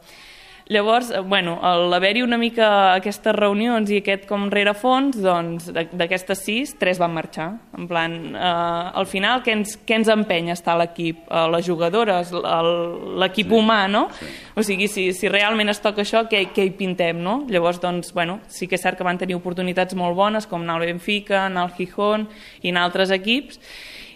Llavors, 0.73 1.11
eh, 1.11 1.20
bueno, 1.20 1.56
l'haver-hi 1.91 2.23
una 2.23 2.38
mica 2.38 2.94
aquestes 2.94 3.35
reunions 3.35 3.91
i 3.91 3.99
aquest 4.00 4.25
com 4.29 4.47
rerefons, 4.50 5.19
doncs 5.23 5.69
d'aquestes 5.75 6.44
sis, 6.47 6.75
tres 6.79 7.00
van 7.03 7.12
marxar. 7.14 7.49
En 7.76 7.88
plan, 7.88 8.14
eh, 8.35 8.91
al 9.00 9.06
final, 9.06 9.43
què 9.43 9.53
ens, 9.53 9.76
què 9.87 9.99
ens 9.99 10.09
empeny 10.09 10.50
a 10.50 10.56
estar 10.56 10.76
l'equip? 10.79 11.26
Eh, 11.29 11.47
les 11.50 11.67
jugadores, 11.67 12.32
l'equip 12.32 13.49
sí, 13.49 13.55
humà, 13.59 13.88
no? 13.88 14.08
Sí. 14.19 14.26
O 14.55 14.62
sigui, 14.62 14.88
si, 14.88 15.12
si 15.12 15.29
realment 15.29 15.69
es 15.69 15.81
toca 15.81 16.03
això, 16.03 16.29
què, 16.29 16.47
què 16.55 16.65
hi 16.65 16.70
pintem, 16.79 17.19
no? 17.20 17.44
Llavors, 17.49 17.81
doncs, 17.81 18.12
bueno, 18.15 18.41
sí 18.49 18.69
que 18.69 18.76
és 18.76 18.82
cert 18.82 18.99
que 18.99 19.05
van 19.05 19.19
tenir 19.19 19.35
oportunitats 19.35 19.94
molt 19.94 20.17
bones, 20.17 20.47
com 20.47 20.62
anar 20.62 20.79
al 20.79 20.87
Benfica, 20.87 21.47
anar 21.47 21.67
al 21.67 21.75
Gijón 21.76 22.29
i 22.62 22.70
anar 22.70 22.87
a 22.87 22.93
altres 22.93 23.11
equips, 23.11 23.58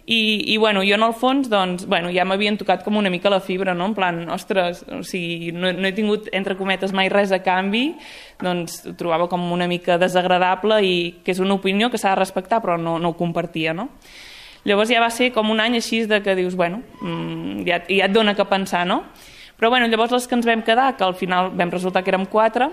i, 0.06 0.54
i 0.54 0.56
bueno, 0.56 0.84
jo 0.86 0.94
en 0.94 1.02
el 1.02 1.14
fons 1.18 1.48
doncs, 1.50 1.88
bueno, 1.90 2.12
ja 2.14 2.22
m'havien 2.24 2.54
tocat 2.56 2.84
com 2.86 2.94
una 2.96 3.10
mica 3.10 3.30
la 3.30 3.40
fibra, 3.42 3.74
no? 3.74 3.88
en 3.90 3.94
plan, 3.96 4.20
ostres, 4.30 4.84
o 4.86 5.02
sigui, 5.02 5.50
no, 5.50 5.72
no 5.74 5.88
he 5.88 5.92
tingut, 5.96 6.28
entre 6.30 6.54
cometes, 6.54 6.94
mai 6.94 7.10
res 7.10 7.34
a 7.34 7.40
canvi, 7.42 7.88
doncs 8.38 8.84
ho 8.86 8.94
trobava 8.94 9.26
com 9.26 9.42
una 9.52 9.66
mica 9.66 9.98
desagradable 9.98 10.78
i 10.86 10.94
que 11.26 11.34
és 11.34 11.42
una 11.42 11.58
opinió 11.58 11.90
que 11.90 11.98
s'ha 11.98 12.14
de 12.14 12.20
respectar 12.22 12.62
però 12.62 12.78
no, 12.78 13.00
no 13.02 13.12
ho 13.12 13.18
compartia, 13.18 13.74
no? 13.74 13.90
Llavors 14.66 14.94
ja 14.94 15.02
va 15.02 15.10
ser 15.10 15.32
com 15.34 15.50
un 15.50 15.62
any 15.62 15.80
així 15.80 16.04
de 16.06 16.22
que 16.22 16.38
dius, 16.38 16.54
bueno, 16.58 16.84
mm, 17.02 17.66
ja, 17.66 17.82
ja 17.90 18.06
et 18.06 18.14
dona 18.14 18.38
que 18.38 18.46
pensar, 18.46 18.86
no? 18.86 19.02
Però 19.58 19.74
bueno, 19.74 19.90
llavors 19.90 20.14
les 20.14 20.26
que 20.30 20.38
ens 20.38 20.46
vam 20.46 20.62
quedar, 20.62 20.92
que 20.96 21.06
al 21.06 21.18
final 21.18 21.50
vam 21.50 21.70
resultar 21.74 22.04
que 22.04 22.14
érem 22.14 22.30
quatre, 22.30 22.70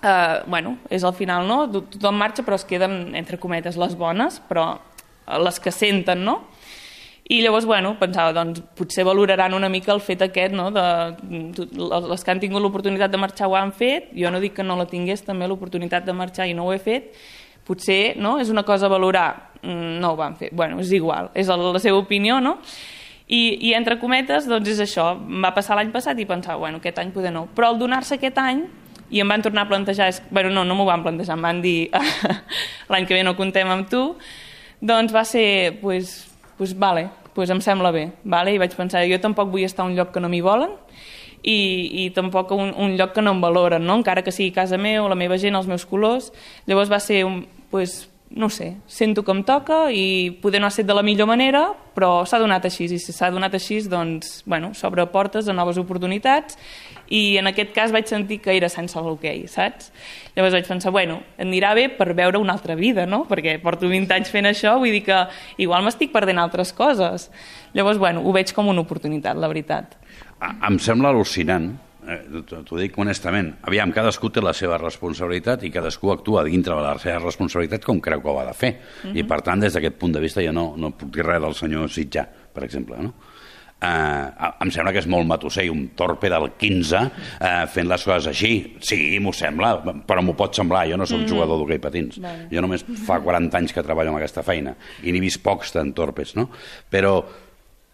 eh, 0.00 0.40
bueno, 0.46 0.78
és 0.88 1.04
al 1.04 1.12
final, 1.12 1.44
no? 1.48 1.66
Tothom 1.68 2.16
marxa 2.16 2.44
però 2.46 2.56
es 2.56 2.64
queden, 2.64 3.16
entre 3.18 3.36
cometes, 3.36 3.76
les 3.76 3.96
bones, 3.98 4.40
però 4.48 4.78
les 5.44 5.60
que 5.60 5.72
senten, 5.74 6.24
no? 6.24 6.38
I 7.28 7.42
llavors, 7.44 7.66
bueno, 7.68 7.92
pensava, 8.00 8.32
doncs, 8.32 8.62
potser 8.78 9.04
valoraran 9.04 9.52
una 9.52 9.68
mica 9.68 9.92
el 9.92 10.00
fet 10.00 10.22
aquest, 10.24 10.54
no?, 10.56 10.70
de 10.72 10.86
les 12.08 12.24
que 12.24 12.32
han 12.32 12.40
tingut 12.40 12.64
l'oportunitat 12.64 13.12
de 13.12 13.20
marxar 13.20 13.50
ho 13.50 13.58
han 13.58 13.74
fet, 13.76 14.08
jo 14.16 14.32
no 14.32 14.40
dic 14.40 14.56
que 14.56 14.64
no 14.64 14.78
la 14.80 14.88
tingués 14.88 15.26
també 15.26 15.44
l'oportunitat 15.44 16.06
de 16.08 16.16
marxar 16.16 16.48
i 16.48 16.56
no 16.56 16.64
ho 16.64 16.72
he 16.72 16.80
fet, 16.80 17.12
potser, 17.68 18.16
no?, 18.16 18.38
és 18.40 18.48
una 18.48 18.64
cosa 18.64 18.88
a 18.88 18.94
valorar, 18.94 19.28
Mm, 19.62 19.98
no 19.98 20.12
ho 20.12 20.16
van 20.16 20.36
fer, 20.36 20.50
bueno, 20.52 20.78
és 20.78 20.92
igual, 20.94 21.32
és 21.34 21.48
la, 21.50 21.78
seva 21.82 21.98
opinió, 21.98 22.38
no?, 22.40 22.58
i, 23.26 23.58
i 23.68 23.72
entre 23.74 23.98
cometes, 23.98 24.46
doncs 24.48 24.70
és 24.70 24.82
això, 24.84 25.10
va 25.18 25.50
passar 25.56 25.74
l'any 25.76 25.90
passat 25.92 26.18
i 26.22 26.26
pensava, 26.28 26.60
bueno, 26.62 26.78
aquest 26.78 27.00
any 27.02 27.10
poder 27.12 27.32
no, 27.34 27.48
però 27.56 27.72
al 27.72 27.80
donar-se 27.80 28.16
aquest 28.16 28.38
any, 28.38 28.62
i 29.10 29.20
em 29.20 29.28
van 29.28 29.42
tornar 29.42 29.64
a 29.66 29.68
plantejar, 29.68 30.06
és, 30.12 30.20
bueno, 30.30 30.52
no, 30.54 30.62
no 30.68 30.76
m'ho 30.78 30.86
van 30.86 31.02
plantejar, 31.02 31.34
em 31.34 31.42
van 31.48 31.62
dir 31.64 31.88
l'any 32.92 33.08
que 33.08 33.18
ve 33.18 33.24
no 33.26 33.34
contem 33.36 33.68
amb 33.72 33.90
tu, 33.90 34.04
doncs 34.80 35.14
va 35.14 35.24
ser, 35.24 35.78
pues, 35.80 36.28
pues 36.56 36.76
vale, 36.78 37.08
pues 37.34 37.50
em 37.50 37.60
sembla 37.60 37.90
bé, 37.94 38.12
vale? 38.24 38.54
i 38.54 38.58
vaig 38.58 38.74
pensar, 38.74 39.04
jo 39.10 39.20
tampoc 39.22 39.50
vull 39.52 39.66
estar 39.66 39.84
a 39.84 39.88
un 39.88 39.96
lloc 39.96 40.12
que 40.14 40.20
no 40.20 40.30
m'hi 40.30 40.40
volen, 40.42 40.72
i, 41.42 42.04
i 42.04 42.10
tampoc 42.10 42.50
un, 42.56 42.72
un 42.74 42.96
lloc 42.98 43.14
que 43.14 43.22
no 43.22 43.36
em 43.36 43.42
valoren, 43.42 43.84
no? 43.86 43.98
encara 44.00 44.24
que 44.26 44.34
sigui 44.34 44.50
casa 44.54 44.78
meu, 44.78 45.08
la 45.08 45.18
meva 45.18 45.38
gent, 45.38 45.54
els 45.54 45.68
meus 45.70 45.86
colors, 45.86 46.32
llavors 46.66 46.90
va 46.90 46.98
ser, 47.02 47.24
un, 47.28 47.44
pues, 47.70 48.08
no 48.30 48.50
sé, 48.50 48.76
sento 48.86 49.24
que 49.24 49.32
em 49.32 49.40
toca 49.42 49.88
i 49.90 50.30
poder 50.42 50.60
no 50.60 50.68
ha 50.68 50.72
estat 50.72 50.86
de 50.86 50.94
la 50.94 51.02
millor 51.02 51.26
manera, 51.30 51.70
però 51.96 52.26
s'ha 52.28 52.38
donat 52.38 52.66
així, 52.68 52.84
i 52.84 52.98
si 53.00 53.12
s'ha 53.14 53.30
donat 53.32 53.54
així, 53.56 53.80
doncs, 53.88 54.42
bueno, 54.46 54.74
s'obre 54.76 55.06
portes 55.10 55.48
a 55.48 55.54
noves 55.56 55.80
oportunitats, 55.80 56.58
i 57.08 57.38
en 57.40 57.48
aquest 57.48 57.72
cas 57.72 57.94
vaig 57.94 58.06
sentir 58.10 58.38
que 58.44 58.52
era 58.54 58.68
sense 58.68 59.00
l'hoquei, 59.00 59.46
saps? 59.48 59.88
Llavors 60.36 60.58
vaig 60.58 60.68
pensar, 60.68 60.92
bueno, 60.92 61.22
anirà 61.40 61.72
bé 61.74 61.88
per 61.88 62.12
veure 62.12 62.38
una 62.38 62.52
altra 62.52 62.76
vida, 62.76 63.06
no? 63.08 63.24
Perquè 63.28 63.56
porto 63.64 63.88
20 63.88 64.14
anys 64.18 64.30
fent 64.34 64.50
això, 64.52 64.76
vull 64.78 64.92
dir 64.92 65.02
que 65.08 65.24
igual 65.64 65.86
m'estic 65.86 66.12
perdent 66.12 66.38
altres 66.38 66.74
coses. 66.76 67.30
Llavors, 67.72 67.98
bueno, 67.98 68.22
ho 68.22 68.36
veig 68.36 68.52
com 68.52 68.68
una 68.68 68.84
oportunitat, 68.84 69.40
la 69.40 69.48
veritat. 69.48 69.96
Em 70.38 70.78
sembla 70.78 71.10
al·lucinant, 71.14 71.72
eh, 72.08 72.42
t'ho 72.48 72.78
dic 72.80 72.96
honestament. 72.98 73.54
Aviam, 73.68 73.92
cadascú 73.94 74.30
té 74.32 74.42
la 74.44 74.54
seva 74.56 74.78
responsabilitat 74.80 75.64
i 75.66 75.72
cadascú 75.74 76.12
actua 76.14 76.44
dintre 76.48 76.74
de 76.74 76.84
la 76.84 76.96
seva 77.02 77.20
responsabilitat 77.22 77.84
com 77.86 78.00
creu 78.04 78.22
que 78.24 78.32
ho 78.32 78.38
ha 78.40 78.46
de 78.48 78.56
fer. 78.56 78.74
I 79.14 79.24
per 79.28 79.42
tant, 79.46 79.60
des 79.60 79.76
d'aquest 79.76 79.98
punt 80.00 80.16
de 80.16 80.22
vista, 80.24 80.44
jo 80.44 80.54
no, 80.56 80.72
no 80.76 80.94
puc 80.96 81.12
dir 81.14 81.26
res 81.26 81.42
del 81.44 81.56
senyor 81.58 81.90
Sitjà, 81.92 82.26
per 82.54 82.64
exemple, 82.66 83.00
no? 83.02 83.14
Eh, 83.78 84.46
em 84.64 84.70
sembla 84.74 84.90
que 84.90 84.98
és 84.98 85.06
molt 85.06 85.28
matusser 85.30 85.62
i 85.68 85.70
un 85.70 85.84
torpe 85.94 86.26
del 86.32 86.48
15 86.58 86.98
eh, 86.98 87.66
fent 87.70 87.86
les 87.86 88.06
coses 88.08 88.26
així. 88.32 88.52
Sí, 88.82 89.20
m'ho 89.22 89.30
sembla, 89.36 89.76
però 90.08 90.24
m'ho 90.24 90.34
pot 90.38 90.56
semblar. 90.58 90.88
Jo 90.90 90.98
no 90.98 91.06
sóc 91.06 91.22
jugador 91.30 91.60
d'hoquei 91.60 91.78
patins. 91.82 92.18
Vale. 92.24 92.48
Jo 92.50 92.64
només 92.64 92.82
fa 93.06 93.20
40 93.26 93.60
anys 93.60 93.76
que 93.76 93.84
treballo 93.86 94.10
en 94.10 94.18
aquesta 94.18 94.42
feina 94.42 94.74
i 95.04 95.14
n'he 95.14 95.22
vist 95.22 95.44
pocs 95.44 95.76
tan 95.76 95.92
torpes, 95.94 96.34
no? 96.34 96.48
Però 96.90 97.20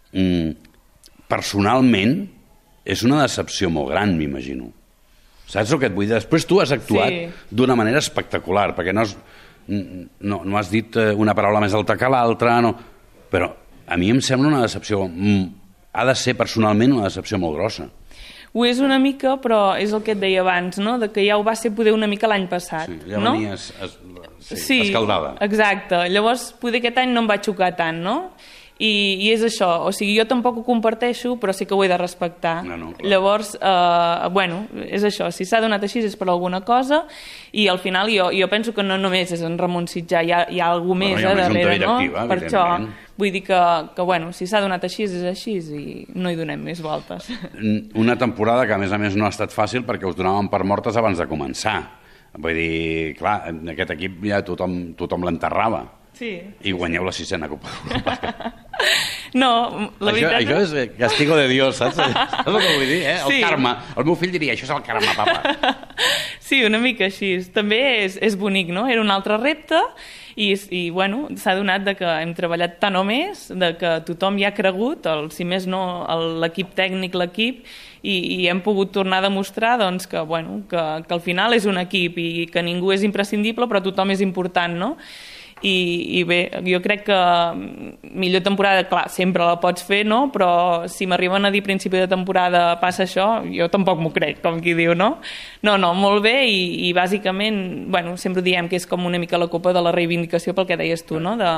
mm, 0.09 0.49
personalment 1.29 2.17
és 2.85 3.01
una 3.03 3.21
decepció 3.23 3.69
molt 3.73 3.89
gran, 3.91 4.15
m'imagino. 4.17 4.69
Saps 5.49 5.71
el 5.75 5.79
que 5.81 5.89
et 5.89 5.93
vull 5.95 6.05
dir? 6.07 6.13
Després 6.15 6.45
tu 6.49 6.59
has 6.61 6.71
actuat 6.73 7.09
Sí. 7.09 7.27
d'una 7.51 7.75
manera 7.75 7.99
espectacular, 7.99 8.75
perquè 8.77 8.93
no 8.93 9.01
has, 9.01 9.15
no, 9.67 10.41
no 10.45 10.57
has 10.57 10.69
dit 10.71 10.95
eh, 10.97 11.11
una 11.13 11.33
paraula 11.37 11.59
més 11.61 11.73
alta 11.73 11.97
que 11.97 12.09
l'altra, 12.09 12.59
no, 12.61 12.75
però 13.31 13.51
a 13.87 13.97
mi 13.97 14.09
em 14.13 14.21
sembla 14.21 14.47
una 14.53 14.61
decepció... 14.65 15.07
mm, 15.07 15.61
Ha 15.95 16.03
de 16.03 16.11
ser 16.19 16.33
personalment 16.35 16.91
una 16.91 17.05
decepció 17.05 17.37
molt 17.39 17.55
grossa. 17.55 17.85
Ho 18.51 18.65
és 18.67 18.81
una 18.83 18.97
mica, 18.99 19.37
però 19.39 19.77
és 19.79 19.93
el 19.95 20.01
que 20.03 20.11
et 20.11 20.19
deia 20.19 20.41
abans, 20.41 20.75
no? 20.83 20.97
de 20.99 21.07
que 21.07 21.23
ja 21.23 21.37
ho 21.39 21.43
va 21.43 21.53
ser 21.55 21.71
poder 21.71 21.93
una 21.95 22.05
mica 22.05 22.27
l'any 22.27 22.49
passat. 22.51 22.89
Sí, 22.91 22.97
ja 23.13 23.17
no? 23.23 23.31
venies 23.31 23.69
es, 23.79 23.95
sí, 24.59 24.81
escaldada. 24.89 25.37
exacte. 25.39 26.01
Llavors, 26.11 26.49
poder 26.59 26.81
aquest 26.81 26.97
any 26.99 27.13
no 27.15 27.23
em 27.23 27.29
va 27.31 27.37
xocar 27.39 27.69
tant, 27.79 28.01
no? 28.03 28.33
I, 28.75 28.91
I 29.23 29.29
és 29.31 29.43
això, 29.47 29.69
o 29.87 29.91
sigui, 29.95 30.17
jo 30.17 30.25
tampoc 30.27 30.57
ho 30.59 30.63
comparteixo, 30.67 31.37
però 31.39 31.53
sí 31.55 31.63
que 31.63 31.75
ho 31.77 31.83
he 31.85 31.87
de 31.87 31.95
respectar. 31.95 32.57
No, 32.67 32.75
no, 32.75 32.89
clar. 32.97 33.07
Llavors, 33.07 33.53
eh, 33.55 34.27
bueno, 34.35 34.65
és 34.83 35.05
això, 35.07 35.29
si 35.31 35.47
s'ha 35.47 35.61
donat 35.63 35.85
així 35.87 36.03
és 36.03 36.17
per 36.19 36.27
alguna 36.27 36.59
cosa, 36.67 37.05
i 37.55 37.69
al 37.71 37.79
final 37.79 38.11
jo, 38.11 38.27
jo 38.35 38.49
penso 38.51 38.73
que 38.75 38.83
no 38.83 38.97
només 38.99 39.31
és 39.31 39.45
en 39.47 39.55
Ramon 39.57 39.87
Sitjà, 39.87 40.25
hi 40.27 40.35
ha, 40.35 40.43
hi 40.51 40.59
ha 40.59 40.73
algú 40.75 40.97
més 40.99 41.15
hi 41.21 41.23
ha 41.23 41.31
eh, 41.31 41.39
darrere, 41.39 41.79
no? 41.85 41.95
Per 42.27 42.39
això, 42.41 42.67
vull 43.15 43.31
dir 43.31 43.45
que, 43.47 43.63
que 43.95 44.03
bueno, 44.03 44.33
si 44.35 44.43
s'ha 44.43 44.59
donat 44.59 44.83
així 44.83 45.07
és 45.07 45.23
així 45.31 45.55
i 45.55 45.97
no 46.19 46.31
hi 46.31 46.35
donem 46.35 46.59
més 46.59 46.83
voltes. 46.83 47.31
Una 47.95 48.19
temporada 48.19 48.67
que, 48.67 48.75
a 48.75 48.81
més 48.81 48.91
a 48.91 48.99
més, 48.99 49.15
no 49.15 49.29
ha 49.29 49.31
estat 49.31 49.55
fàcil 49.55 49.87
perquè 49.87 50.03
us 50.09 50.19
donaven 50.19 50.51
per 50.51 50.65
mortes 50.67 50.99
abans 50.99 51.21
de 51.21 51.31
començar. 51.31 51.79
Vull 52.35 52.57
dir, 52.59 53.13
clar, 53.15 53.45
en 53.53 53.71
aquest 53.71 53.95
equip 53.95 54.19
ja 54.27 54.43
tothom, 54.43 54.97
tothom 54.99 55.23
l'enterrava. 55.23 55.85
Sí. 56.15 56.31
I 56.63 56.71
guanyeu 56.71 57.03
la 57.03 57.11
sisena 57.15 57.49
Copa 57.51 57.69
d'Europa. 57.89 58.53
No, 59.35 59.49
la 59.99 60.11
això, 60.13 60.29
veritat... 60.29 60.35
això 60.37 60.57
és 60.63 60.73
eh, 60.79 60.83
castigo 60.95 61.35
de 61.35 61.47
Dios, 61.49 61.75
saps? 61.79 61.95
Saps 61.99 62.47
el 62.47 62.55
que 62.55 62.73
vull 62.77 62.87
dir, 62.87 63.01
eh? 63.03 63.15
El 63.17 63.31
Sí. 63.33 63.39
karma. 63.43 63.71
El 63.97 64.05
meu 64.07 64.15
fill 64.19 64.31
diria, 64.31 64.53
això 64.53 64.63
és 64.67 64.71
el 64.71 64.83
karma, 64.85 65.11
papa. 65.17 65.75
Sí, 66.45 66.59
una 66.63 66.77
mica 66.77 67.07
així. 67.07 67.31
També 67.51 67.79
és, 68.05 68.19
és 68.21 68.35
bonic, 68.37 68.69
no? 68.75 68.83
Era 68.87 69.01
un 69.01 69.09
altre 69.11 69.35
repte 69.41 69.79
i, 70.37 70.51
i 70.69 70.83
bueno, 70.93 71.25
s'ha 71.41 71.55
donat 71.57 71.83
de 71.87 71.95
que 71.97 72.05
hem 72.21 72.35
treballat 72.37 72.77
tant 72.79 72.95
o 72.99 73.03
més, 73.07 73.47
de 73.49 73.71
que 73.79 73.95
tothom 74.05 74.37
hi 74.39 74.45
ha 74.45 74.53
cregut, 74.55 75.07
el, 75.09 75.31
si 75.33 75.47
més 75.47 75.65
no 75.67 75.81
l'equip 76.43 76.75
tècnic, 76.77 77.15
l'equip, 77.17 77.63
i, 78.05 78.15
i 78.37 78.47
hem 78.51 78.61
pogut 78.61 78.91
tornar 78.93 79.23
a 79.23 79.25
demostrar 79.25 79.79
doncs, 79.81 80.05
que, 80.11 80.21
bueno, 80.21 80.61
que, 80.69 80.83
que 81.07 81.15
al 81.17 81.23
final 81.25 81.57
és 81.57 81.65
un 81.65 81.79
equip 81.81 82.19
i 82.21 82.29
que 82.53 82.61
ningú 82.63 82.93
és 82.93 83.03
imprescindible 83.07 83.65
però 83.71 83.81
tothom 83.81 84.13
és 84.13 84.21
important, 84.21 84.77
no? 84.77 84.93
I, 85.65 86.19
i 86.19 86.21
bé, 86.27 86.39
jo 86.67 86.77
crec 86.83 87.05
que 87.07 87.17
millor 88.13 88.43
temporada, 88.45 88.83
clar, 88.89 89.07
sempre 89.09 89.45
la 89.47 89.55
pots 89.61 89.81
fer, 89.87 90.03
no? 90.05 90.27
però 90.33 90.85
si 90.91 91.07
m'arriben 91.09 91.47
a 91.47 91.51
dir 91.53 91.63
principi 91.65 91.97
de 91.97 92.09
temporada 92.11 92.75
passa 92.81 93.05
això, 93.05 93.27
jo 93.49 93.65
tampoc 93.73 94.01
m'ho 94.01 94.11
crec, 94.13 94.43
com 94.43 94.59
qui 94.61 94.75
diu, 94.77 94.93
no? 94.97 95.15
No, 95.65 95.75
no, 95.81 95.93
molt 95.97 96.21
bé 96.25 96.35
i, 96.45 96.59
i 96.89 96.91
bàsicament, 96.93 97.89
bueno, 97.93 98.13
sempre 98.21 98.43
diem 98.45 98.69
que 98.69 98.77
és 98.77 98.85
com 98.89 99.07
una 99.09 99.21
mica 99.21 99.39
la 99.41 99.49
copa 99.49 99.73
de 99.73 99.81
la 99.81 99.93
reivindicació 99.95 100.53
pel 100.53 100.69
que 100.69 100.77
deies 100.77 101.05
tu, 101.09 101.17
no? 101.23 101.33
De, 101.39 101.49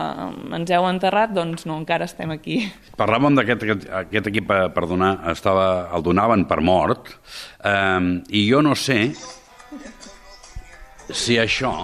ens 0.56 0.72
heu 0.72 0.88
enterrat, 0.88 1.36
doncs 1.36 1.68
no, 1.68 1.76
encara 1.82 2.08
estem 2.08 2.32
aquí. 2.32 2.62
Parlàvem 3.00 3.36
d'aquest 3.36 3.68
aquest, 3.68 3.88
aquest 4.06 4.32
equip, 4.32 4.56
eh, 4.56 4.72
per 4.72 4.88
donar, 4.88 5.18
estava, 5.34 5.68
el 5.98 6.06
donaven 6.06 6.48
per 6.48 6.62
mort, 6.64 7.12
eh, 7.60 8.24
i 8.32 8.48
jo 8.48 8.64
no 8.64 8.76
sé 8.78 9.02
si 11.12 11.38
això 11.40 11.76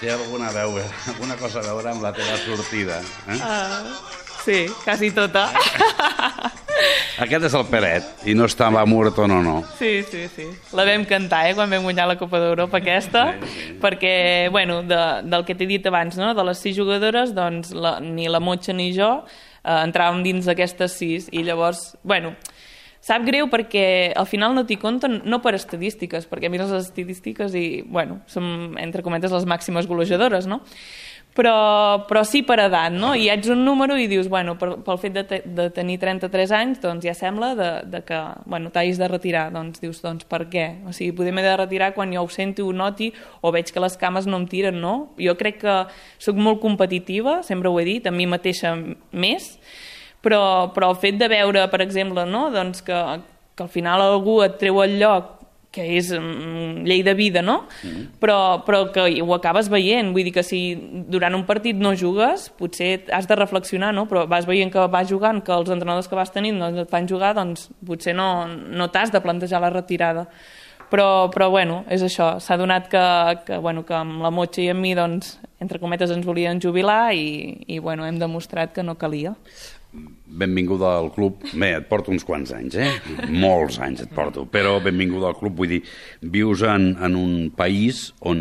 té 0.00 0.10
alguna, 0.10 0.50
veure, 0.54 0.84
alguna 1.14 1.36
cosa 1.40 1.60
a 1.62 1.66
veure 1.68 1.92
amb 1.92 2.02
la 2.04 2.12
teva 2.16 2.36
sortida. 2.44 3.00
Eh? 3.28 3.38
Sí, 4.46 4.60
quasi 4.84 5.10
tota. 5.14 5.48
Aquest 7.24 7.46
és 7.48 7.54
el 7.56 7.64
Peret, 7.70 8.08
i 8.28 8.34
no 8.36 8.44
estava 8.46 8.82
mort 8.86 9.16
o 9.18 9.26
no, 9.30 9.38
no. 9.42 9.54
Sí, 9.78 10.02
sí, 10.10 10.26
sí. 10.34 10.44
La 10.76 10.84
vam 10.86 11.06
cantar, 11.08 11.46
eh, 11.48 11.54
quan 11.56 11.70
vam 11.72 11.86
guanyar 11.88 12.04
la 12.10 12.18
Copa 12.20 12.38
d'Europa 12.42 12.78
aquesta, 12.82 13.22
Sí, 13.40 13.48
sí. 13.54 13.76
perquè, 13.80 14.12
bueno, 14.52 14.82
de, 14.84 15.00
del 15.24 15.46
que 15.48 15.56
t'he 15.56 15.66
dit 15.66 15.86
abans, 15.88 16.18
no?, 16.20 16.34
de 16.36 16.44
les 16.44 16.60
sis 16.60 16.76
jugadores, 16.76 17.32
doncs 17.34 17.72
la, 17.72 17.96
ni 18.04 18.28
la 18.28 18.42
Motxa 18.44 18.74
ni 18.76 18.90
jo 18.94 19.08
eh, 19.24 19.78
entràvem 19.80 20.20
dins 20.26 20.44
d'aquestes 20.46 20.98
sis, 21.00 21.30
i 21.32 21.42
llavors, 21.46 21.94
bueno, 22.04 22.34
sap 23.04 23.26
greu 23.26 23.50
perquè 23.52 24.12
al 24.16 24.26
final 24.26 24.54
no 24.56 24.66
t'hi 24.66 24.78
compten, 24.80 25.20
no 25.24 25.40
per 25.44 25.54
estadístiques, 25.58 26.28
perquè 26.30 26.50
mires 26.52 26.72
les 26.72 26.88
estadístiques 26.88 27.54
i, 27.54 27.82
bueno, 27.86 28.20
som, 28.30 28.76
entre 28.82 29.04
cometes, 29.06 29.34
les 29.34 29.46
màximes 29.48 29.86
golejadores, 29.90 30.48
no? 30.50 30.62
Però, 31.36 32.06
però 32.08 32.22
sí 32.24 32.40
per 32.48 32.56
edat, 32.64 32.94
no? 32.96 33.10
I 33.12 33.26
ets 33.28 33.50
un 33.52 33.60
número 33.66 33.98
i 34.00 34.06
dius, 34.08 34.30
bueno, 34.32 34.54
per, 34.56 34.70
pel 34.86 35.00
fet 35.02 35.12
de, 35.12 35.24
te, 35.28 35.38
de 35.44 35.66
tenir 35.76 35.98
33 36.00 36.52
anys, 36.56 36.78
doncs 36.80 37.04
ja 37.04 37.12
sembla 37.12 37.50
de, 37.58 37.68
de 37.92 38.00
que, 38.08 38.20
bueno, 38.48 38.70
t'hagis 38.72 38.96
de 38.96 39.08
retirar. 39.10 39.50
Doncs 39.52 39.82
dius, 39.82 40.00
doncs 40.00 40.24
per 40.24 40.46
què? 40.48 40.64
O 40.88 40.94
sigui, 40.96 41.12
poder 41.18 41.34
m'he 41.36 41.44
de 41.44 41.52
retirar 41.60 41.90
quan 41.92 42.14
jo 42.16 42.22
ho 42.24 42.30
senti, 42.32 42.64
ho 42.64 42.72
noti, 42.72 43.10
o 43.44 43.52
veig 43.52 43.68
que 43.68 43.84
les 43.84 43.98
cames 44.00 44.24
no 44.24 44.40
em 44.40 44.46
tiren, 44.48 44.80
no? 44.80 44.94
Jo 45.20 45.36
crec 45.36 45.60
que 45.66 45.76
sóc 46.16 46.40
molt 46.40 46.62
competitiva, 46.64 47.42
sempre 47.44 47.68
ho 47.68 47.76
he 47.82 47.84
dit, 47.84 48.08
a 48.08 48.14
mi 48.16 48.24
mateixa 48.24 48.72
més, 49.12 49.52
però, 50.26 50.42
però 50.74 50.90
el 50.90 50.98
fet 50.98 51.20
de 51.22 51.30
veure, 51.30 51.62
per 51.70 51.84
exemple, 51.84 52.26
no? 52.26 52.48
doncs 52.50 52.82
que, 52.82 52.98
que 53.54 53.62
al 53.62 53.70
final 53.70 54.02
algú 54.02 54.40
et 54.42 54.58
treu 54.58 54.82
el 54.82 54.98
lloc 54.98 55.36
que 55.76 55.84
és 55.98 56.08
mm, 56.16 56.86
llei 56.88 57.02
de 57.04 57.12
vida, 57.14 57.42
no? 57.44 57.58
Mm. 57.84 58.16
Però, 58.22 58.38
però 58.64 58.86
que 58.94 59.04
ho 59.20 59.34
acabes 59.36 59.68
veient, 59.72 60.14
vull 60.14 60.24
dir 60.24 60.32
que 60.32 60.44
si 60.46 60.60
durant 61.12 61.36
un 61.36 61.44
partit 61.48 61.76
no 61.76 61.92
jugues, 61.98 62.48
potser 62.56 63.04
has 63.12 63.28
de 63.28 63.36
reflexionar, 63.36 63.92
no? 63.94 64.06
Però 64.08 64.24
vas 64.30 64.48
veient 64.48 64.72
que 64.72 64.86
vas 64.92 65.10
jugant, 65.10 65.42
que 65.44 65.52
els 65.52 65.72
entrenadors 65.72 66.08
que 66.08 66.18
vas 66.18 66.32
tenint 66.32 66.62
doncs, 66.62 66.86
et 66.86 66.92
fan 66.92 67.08
jugar, 67.10 67.34
doncs 67.36 67.68
potser 67.84 68.16
no, 68.16 68.30
no 68.48 68.88
t'has 68.88 69.12
de 69.12 69.20
plantejar 69.20 69.60
la 69.62 69.74
retirada. 69.74 70.30
Però, 70.86 71.28
però 71.34 71.50
bueno, 71.50 71.80
és 71.90 72.02
això, 72.06 72.36
s'ha 72.38 72.56
donat 72.56 72.86
que, 72.88 73.04
que, 73.44 73.56
bueno, 73.58 73.82
que 73.84 73.96
amb 73.98 74.22
la 74.22 74.30
Motxa 74.30 74.62
i 74.62 74.68
amb 74.70 74.84
mi, 74.84 74.94
doncs, 74.94 75.34
entre 75.60 75.80
cometes, 75.82 76.12
ens 76.14 76.24
volien 76.24 76.60
jubilar 76.62 77.10
i, 77.16 77.58
i 77.66 77.80
bueno, 77.82 78.06
hem 78.06 78.20
demostrat 78.22 78.72
que 78.72 78.84
no 78.86 78.94
calia. 78.96 79.34
Benvinguda 79.92 80.96
al 80.98 81.12
club. 81.14 81.44
Bé, 81.52 81.72
et 81.78 81.86
porto 81.88 82.12
uns 82.14 82.26
quants 82.26 82.52
anys, 82.56 82.76
eh? 82.76 82.90
Molts 83.32 83.78
anys 83.82 84.04
et 84.06 84.12
porto, 84.14 84.46
però 84.50 84.76
benvinguda 84.84 85.30
al 85.30 85.38
club. 85.38 85.56
Vull 85.60 85.76
dir, 85.76 85.82
vius 86.20 86.64
en, 86.66 86.92
en 87.02 87.16
un 87.18 87.50
país 87.56 88.10
on, 88.20 88.40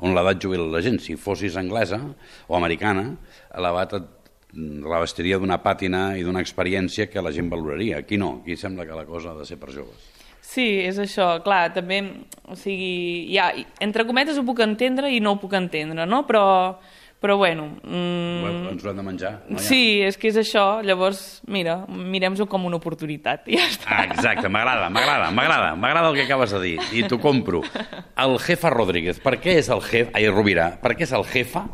on 0.00 0.16
l'edat 0.16 0.40
jubila 0.44 0.68
la 0.72 0.84
gent. 0.84 1.00
Si 1.04 1.18
fossis 1.20 1.58
anglesa 1.60 2.00
o 2.46 2.56
americana, 2.58 3.10
l'edat 3.58 3.98
et 3.98 4.14
revestiria 4.84 5.38
d'una 5.38 5.58
pàtina 5.60 6.14
i 6.16 6.22
d'una 6.24 6.40
experiència 6.40 7.08
que 7.12 7.22
la 7.22 7.32
gent 7.34 7.50
valoraria. 7.52 8.00
Aquí 8.00 8.16
no, 8.16 8.38
aquí 8.42 8.56
sembla 8.56 8.86
que 8.88 8.96
la 8.96 9.04
cosa 9.06 9.32
ha 9.32 9.38
de 9.38 9.44
ser 9.48 9.58
per 9.60 9.74
joves. 9.74 10.14
Sí, 10.48 10.64
és 10.80 10.96
això, 10.96 11.42
clar, 11.44 11.74
també, 11.74 11.98
o 12.48 12.54
sigui, 12.56 13.28
ja, 13.34 13.50
entre 13.84 14.06
cometes 14.08 14.38
ho 14.40 14.46
puc 14.48 14.62
entendre 14.64 15.10
i 15.12 15.20
no 15.20 15.34
ho 15.34 15.40
puc 15.42 15.52
entendre, 15.58 16.06
no? 16.08 16.22
Però, 16.24 16.78
però 17.20 17.36
bueno... 17.36 17.66
Mm, 17.84 18.67
Ens 18.78 18.86
ho 18.86 18.92
hem 18.92 18.98
de 19.00 19.02
menjar, 19.02 19.30
no? 19.50 19.58
sí, 19.58 19.98
és 20.06 20.14
que 20.14 20.28
és 20.30 20.36
això, 20.38 20.78
llavors, 20.86 21.40
mira, 21.50 21.80
mirem-ho 21.90 22.46
com 22.46 22.68
una 22.68 22.78
oportunitat, 22.78 23.48
i 23.50 23.58
ja 23.58 23.64
està. 23.66 23.88
Ah, 23.90 24.04
exacte, 24.06 24.46
m'agrada, 24.46 24.86
m'agrada, 24.94 25.32
m'agrada, 25.34 25.72
m'agrada 25.74 26.12
el 26.12 26.20
que 26.20 26.28
acabes 26.28 26.54
de 26.54 26.60
dir, 26.62 26.76
i 26.94 27.02
t'ho 27.10 27.18
compro. 27.18 27.64
El 28.22 28.38
Jefa 28.44 28.70
Rodríguez, 28.70 29.18
per 29.18 29.34
què 29.42 29.56
és 29.58 29.66
el 29.74 29.82
Jefa, 29.82 30.14
ai, 30.14 30.28
Rovira, 30.30 30.70
per 30.78 30.94
què 30.94 31.08
és 31.08 31.14
el 31.18 31.26
Jefa? 31.26 31.64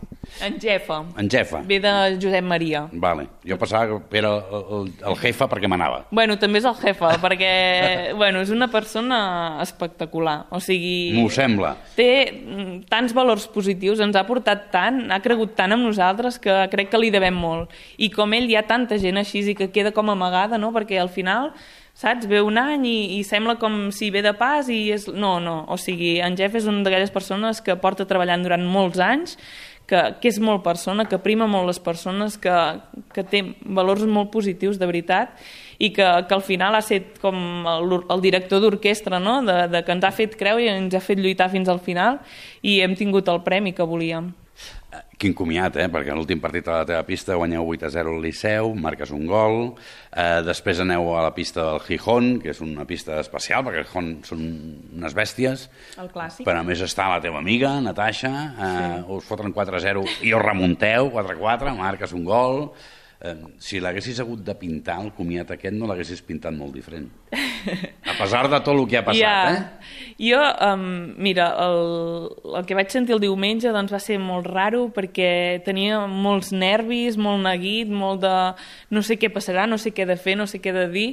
En 0.43 0.59
Jefa, 0.61 1.05
En 1.17 1.29
Jefa. 1.31 1.63
ve 1.65 1.79
de 1.81 2.19
Josep 2.21 2.45
Maria. 2.45 2.89
Vale. 2.93 3.29
Jo 3.47 3.59
pensava 3.59 4.01
que 4.11 4.19
era 4.19 4.33
el, 4.35 4.91
el, 5.07 5.17
Jefa 5.21 5.49
perquè 5.49 5.69
manava. 5.71 6.05
Bueno, 6.11 6.37
també 6.39 6.59
és 6.59 6.67
el 6.69 6.75
jefa, 6.81 7.15
perquè 7.23 7.53
bueno, 8.21 8.41
és 8.43 8.51
una 8.51 8.69
persona 8.73 9.59
espectacular. 9.63 10.47
O 10.51 10.61
sigui, 10.61 11.13
M'ho 11.15 11.31
sembla. 11.31 11.77
té 11.95 12.11
mm, 12.33 12.89
tants 12.91 13.15
valors 13.15 13.47
positius, 13.53 14.03
ens 14.05 14.17
ha 14.17 14.27
portat 14.27 14.69
tant, 14.75 15.05
ha 15.13 15.21
cregut 15.23 15.55
tant 15.55 15.73
en 15.73 15.85
nosaltres 15.85 16.41
que 16.43 16.65
crec 16.73 16.91
que 16.91 17.01
li 17.01 17.13
devem 17.15 17.35
molt. 17.35 17.73
I 17.99 18.11
com 18.11 18.35
ell 18.35 18.51
hi 18.51 18.59
ha 18.59 18.67
tanta 18.67 18.99
gent 18.99 19.21
així 19.21 19.45
i 19.45 19.55
que 19.55 19.71
queda 19.71 19.93
com 19.93 20.11
amagada, 20.11 20.59
no? 20.59 20.73
perquè 20.75 20.99
al 21.01 21.13
final 21.13 21.53
saps? 21.95 22.27
Ve 22.27 22.43
un 22.43 22.59
any 22.59 22.85
i, 22.87 22.97
i 23.19 23.23
sembla 23.27 23.57
com 23.61 23.89
si 23.95 24.11
ve 24.15 24.23
de 24.25 24.35
pas 24.37 24.69
i 24.73 24.91
és... 24.95 25.07
No, 25.09 25.39
no, 25.41 25.63
o 25.71 25.79
sigui, 25.81 26.19
en 26.25 26.37
Jeff 26.39 26.59
és 26.59 26.67
una 26.71 26.83
d'aquelles 26.85 27.15
persones 27.15 27.63
que 27.65 27.79
porta 27.81 28.07
treballant 28.11 28.43
durant 28.45 28.67
molts 28.67 29.01
anys, 29.03 29.39
que, 29.87 30.01
que 30.21 30.31
és 30.31 30.39
molt 30.41 30.63
persona, 30.65 31.07
que 31.09 31.21
prima 31.23 31.49
molt 31.51 31.69
les 31.69 31.81
persones, 31.83 32.39
que, 32.41 32.55
que 33.15 33.25
té 33.29 33.43
valors 33.65 34.05
molt 34.09 34.31
positius, 34.33 34.79
de 34.81 34.89
veritat, 34.89 35.35
i 35.79 35.91
que, 35.95 36.07
que 36.29 36.37
al 36.37 36.45
final 36.45 36.77
ha 36.77 36.85
set 36.85 37.19
com 37.23 37.37
el, 37.69 37.99
el 38.11 38.25
director 38.25 38.63
d'orquestra, 38.63 39.21
no? 39.21 39.41
de, 39.45 39.59
de 39.73 39.83
que 39.85 39.97
ens 39.97 40.07
ha 40.07 40.15
fet 40.15 40.39
creure 40.41 40.65
i 40.65 40.71
ens 40.73 40.95
ha 40.95 41.03
fet 41.05 41.21
lluitar 41.21 41.51
fins 41.53 41.69
al 41.69 41.83
final 41.85 42.23
i 42.63 42.81
hem 42.85 42.97
tingut 42.99 43.29
el 43.33 43.43
premi 43.47 43.75
que 43.77 43.87
volíem. 43.87 44.33
Quin 45.19 45.33
comiat, 45.37 45.77
eh? 45.79 45.87
Perquè 45.89 46.11
en 46.13 46.19
l'últim 46.19 46.41
partit 46.43 46.67
a 46.69 46.81
la 46.81 46.87
teva 46.89 47.05
pista 47.07 47.37
guanyeu 47.39 47.69
8 47.71 47.87
a 47.87 47.91
0 47.95 48.17
al 48.17 48.25
Liceu, 48.25 48.73
marques 48.75 49.13
un 49.15 49.27
gol, 49.31 49.61
eh, 50.11 50.41
després 50.45 50.81
aneu 50.83 51.07
a 51.15 51.23
la 51.23 51.31
pista 51.37 51.63
del 51.71 51.81
Gijón, 51.87 52.41
que 52.43 52.51
és 52.51 52.61
una 52.61 52.85
pista 52.85 53.21
especial, 53.23 53.63
perquè 53.65 53.85
el 53.85 53.87
Gijón 53.89 54.11
són 54.27 54.43
unes 54.99 55.15
bèsties, 55.15 55.69
El 55.97 56.11
clàssic. 56.11 56.45
però 56.45 56.61
a 56.61 56.67
més 56.67 56.83
està 56.85 57.09
la 57.13 57.23
teva 57.25 57.39
amiga, 57.39 57.81
Natasha, 57.81 58.35
eh, 58.59 58.75
sí. 58.75 59.05
us 59.17 59.25
foten 59.25 59.55
4 59.55 59.77
a 59.79 59.81
0 59.81 60.05
i 60.23 60.35
us 60.35 60.43
remunteu 60.43 61.11
4 61.15 61.39
a 61.39 61.41
4, 61.47 61.75
marques 61.79 62.13
un 62.13 62.25
gol... 62.25 62.71
Eh, 63.21 63.37
si 63.63 63.81
l'haguessis 63.81 64.19
hagut 64.21 64.43
de 64.45 64.55
pintar, 64.59 64.99
el 65.05 65.13
comiat 65.17 65.55
aquest, 65.55 65.77
no 65.77 65.87
l'haguessis 65.91 66.23
pintat 66.27 66.57
molt 66.57 66.75
diferent. 66.77 67.09
A 68.05 68.15
A 68.15 68.19
pesar 68.19 68.49
de 68.49 68.61
tot 68.61 68.77
el 68.77 68.85
que 68.87 68.99
ha 68.99 69.03
passat, 69.03 69.21
ja. 69.21 69.51
eh? 69.51 70.15
Jo, 70.23 70.39
um, 70.69 71.15
mira, 71.19 71.49
el, 71.65 72.29
el 72.61 72.67
que 72.69 72.77
vaig 72.79 72.93
sentir 72.93 73.17
el 73.17 73.23
diumenge 73.23 73.73
doncs, 73.75 73.91
va 73.95 73.99
ser 74.03 74.21
molt 74.23 74.47
raro 74.47 74.85
perquè 74.95 75.63
tenia 75.67 76.05
molts 76.07 76.53
nervis, 76.55 77.19
molt 77.19 77.43
neguit, 77.43 77.91
molt 77.91 78.23
de 78.23 78.35
no 78.95 79.03
sé 79.03 79.19
què 79.19 79.33
passarà, 79.35 79.67
no 79.71 79.81
sé 79.83 79.91
què 79.97 80.07
de 80.07 80.19
fer, 80.21 80.37
no 80.39 80.47
sé 80.51 80.61
què 80.63 80.75
de 80.77 80.87
dir. 80.93 81.09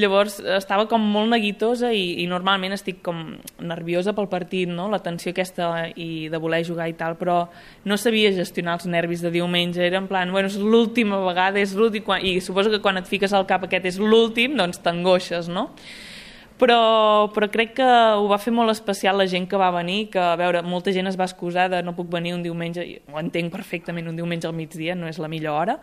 Llavors 0.00 0.38
estava 0.56 0.86
com 0.88 1.02
molt 1.04 1.28
neguitosa 1.34 1.90
i, 1.92 2.22
i 2.22 2.26
normalment 2.28 2.72
estic 2.72 3.02
com 3.04 3.18
nerviosa 3.60 4.14
pel 4.16 4.30
partit, 4.32 4.70
no? 4.72 4.86
la 4.88 5.02
tensió 5.04 5.34
aquesta 5.34 5.88
i 6.00 6.30
de 6.32 6.40
voler 6.40 6.62
jugar 6.64 6.86
i 6.88 6.96
tal, 6.96 7.18
però 7.20 7.42
no 7.84 7.98
sabia 8.00 8.30
gestionar 8.32 8.78
els 8.78 8.88
nervis 8.88 9.24
de 9.24 9.32
diumenge. 9.34 9.82
Era 9.84 10.00
en 10.00 10.08
plan, 10.08 10.32
bueno, 10.32 10.48
és 10.48 10.56
l'última 10.56 11.20
vegada, 11.26 11.60
és 11.60 11.76
l'últim, 11.76 12.08
i 12.24 12.38
suposo 12.40 12.72
que 12.72 12.80
quan 12.80 13.02
et 13.02 13.10
fiques 13.10 13.36
al 13.36 13.44
cap 13.50 13.68
aquest 13.68 13.90
és 13.92 14.00
l'últim, 14.00 14.56
doncs 14.56 14.80
t'angoixes, 14.80 15.52
no? 15.52 15.68
Però, 16.58 17.30
però 17.34 17.48
crec 17.52 17.74
que 17.78 17.86
ho 17.86 18.26
va 18.30 18.38
fer 18.40 18.52
molt 18.54 18.72
especial 18.72 19.18
la 19.18 19.26
gent 19.30 19.46
que 19.50 19.58
va 19.60 19.70
venir, 19.74 20.08
que 20.12 20.20
a 20.20 20.34
veure, 20.40 20.62
molta 20.62 20.92
gent 20.94 21.10
es 21.10 21.18
va 21.18 21.26
excusar 21.28 21.68
de 21.72 21.82
no 21.82 21.94
puc 21.96 22.10
venir 22.12 22.34
un 22.36 22.42
diumenge, 22.44 22.84
i 22.84 22.98
ho 23.12 23.20
entenc 23.20 23.52
perfectament, 23.52 24.08
un 24.08 24.18
diumenge 24.18 24.48
al 24.48 24.56
migdia 24.56 24.96
no 24.98 25.08
és 25.10 25.20
la 25.22 25.30
millor 25.32 25.58
hora, 25.60 25.78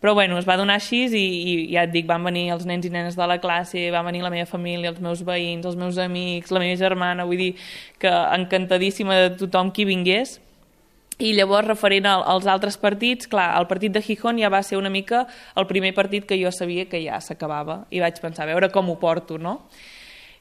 però 0.00 0.14
bueno, 0.16 0.38
es 0.40 0.48
va 0.48 0.56
donar 0.56 0.78
així 0.80 1.04
i, 1.06 1.24
i 1.24 1.54
ja 1.74 1.84
et 1.86 1.94
dic, 1.94 2.06
van 2.08 2.24
venir 2.24 2.48
els 2.54 2.66
nens 2.68 2.86
i 2.86 2.92
nenes 2.92 3.18
de 3.18 3.26
la 3.28 3.40
classe, 3.40 3.88
va 3.92 4.04
venir 4.06 4.22
la 4.24 4.32
meva 4.32 4.48
família, 4.48 4.92
els 4.92 5.00
meus 5.00 5.24
veïns, 5.26 5.66
els 5.66 5.76
meus 5.76 5.98
amics, 5.98 6.50
la 6.50 6.62
meva 6.62 6.78
germana, 6.80 7.26
vull 7.28 7.40
dir 7.40 7.50
que 8.00 8.12
encantadíssima 8.40 9.18
de 9.24 9.34
tothom 9.44 9.74
qui 9.74 9.88
vingués, 9.88 10.38
i 11.20 11.34
llavors, 11.36 11.68
referent 11.68 12.06
als 12.08 12.46
altres 12.48 12.78
partits, 12.80 13.28
clar, 13.28 13.50
el 13.60 13.66
partit 13.68 13.92
de 13.92 14.00
Gijón 14.00 14.40
ja 14.40 14.48
va 14.48 14.62
ser 14.64 14.78
una 14.80 14.88
mica 14.88 15.26
el 15.54 15.66
primer 15.68 15.92
partit 15.92 16.24
que 16.24 16.38
jo 16.40 16.48
sabia 16.48 16.86
que 16.88 17.02
ja 17.04 17.20
s'acabava, 17.20 17.82
i 17.92 18.00
vaig 18.00 18.22
pensar, 18.22 18.46
a 18.46 18.52
veure 18.54 18.70
com 18.72 18.88
ho 18.88 18.96
porto, 18.96 19.36
no? 19.36 19.58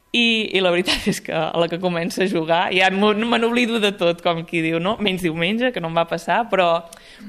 I, 0.09 0.49
i 0.57 0.61
la 0.61 0.71
veritat 0.73 1.05
és 1.11 1.19
que 1.21 1.33
a 1.35 1.53
la 1.61 1.67
que 1.69 1.77
comença 1.81 2.23
a 2.23 2.29
jugar 2.29 2.71
ja 2.73 2.87
me 2.89 3.37
n'oblido 3.37 3.77
de 3.79 3.91
tot, 3.93 4.23
com 4.25 4.41
qui 4.47 4.63
diu, 4.65 4.79
no? 4.81 4.95
menys 4.97 5.21
diumenge, 5.21 5.69
que 5.71 5.81
no 5.83 5.91
em 5.91 5.99
va 5.99 6.07
passar, 6.09 6.47
però, 6.49 6.69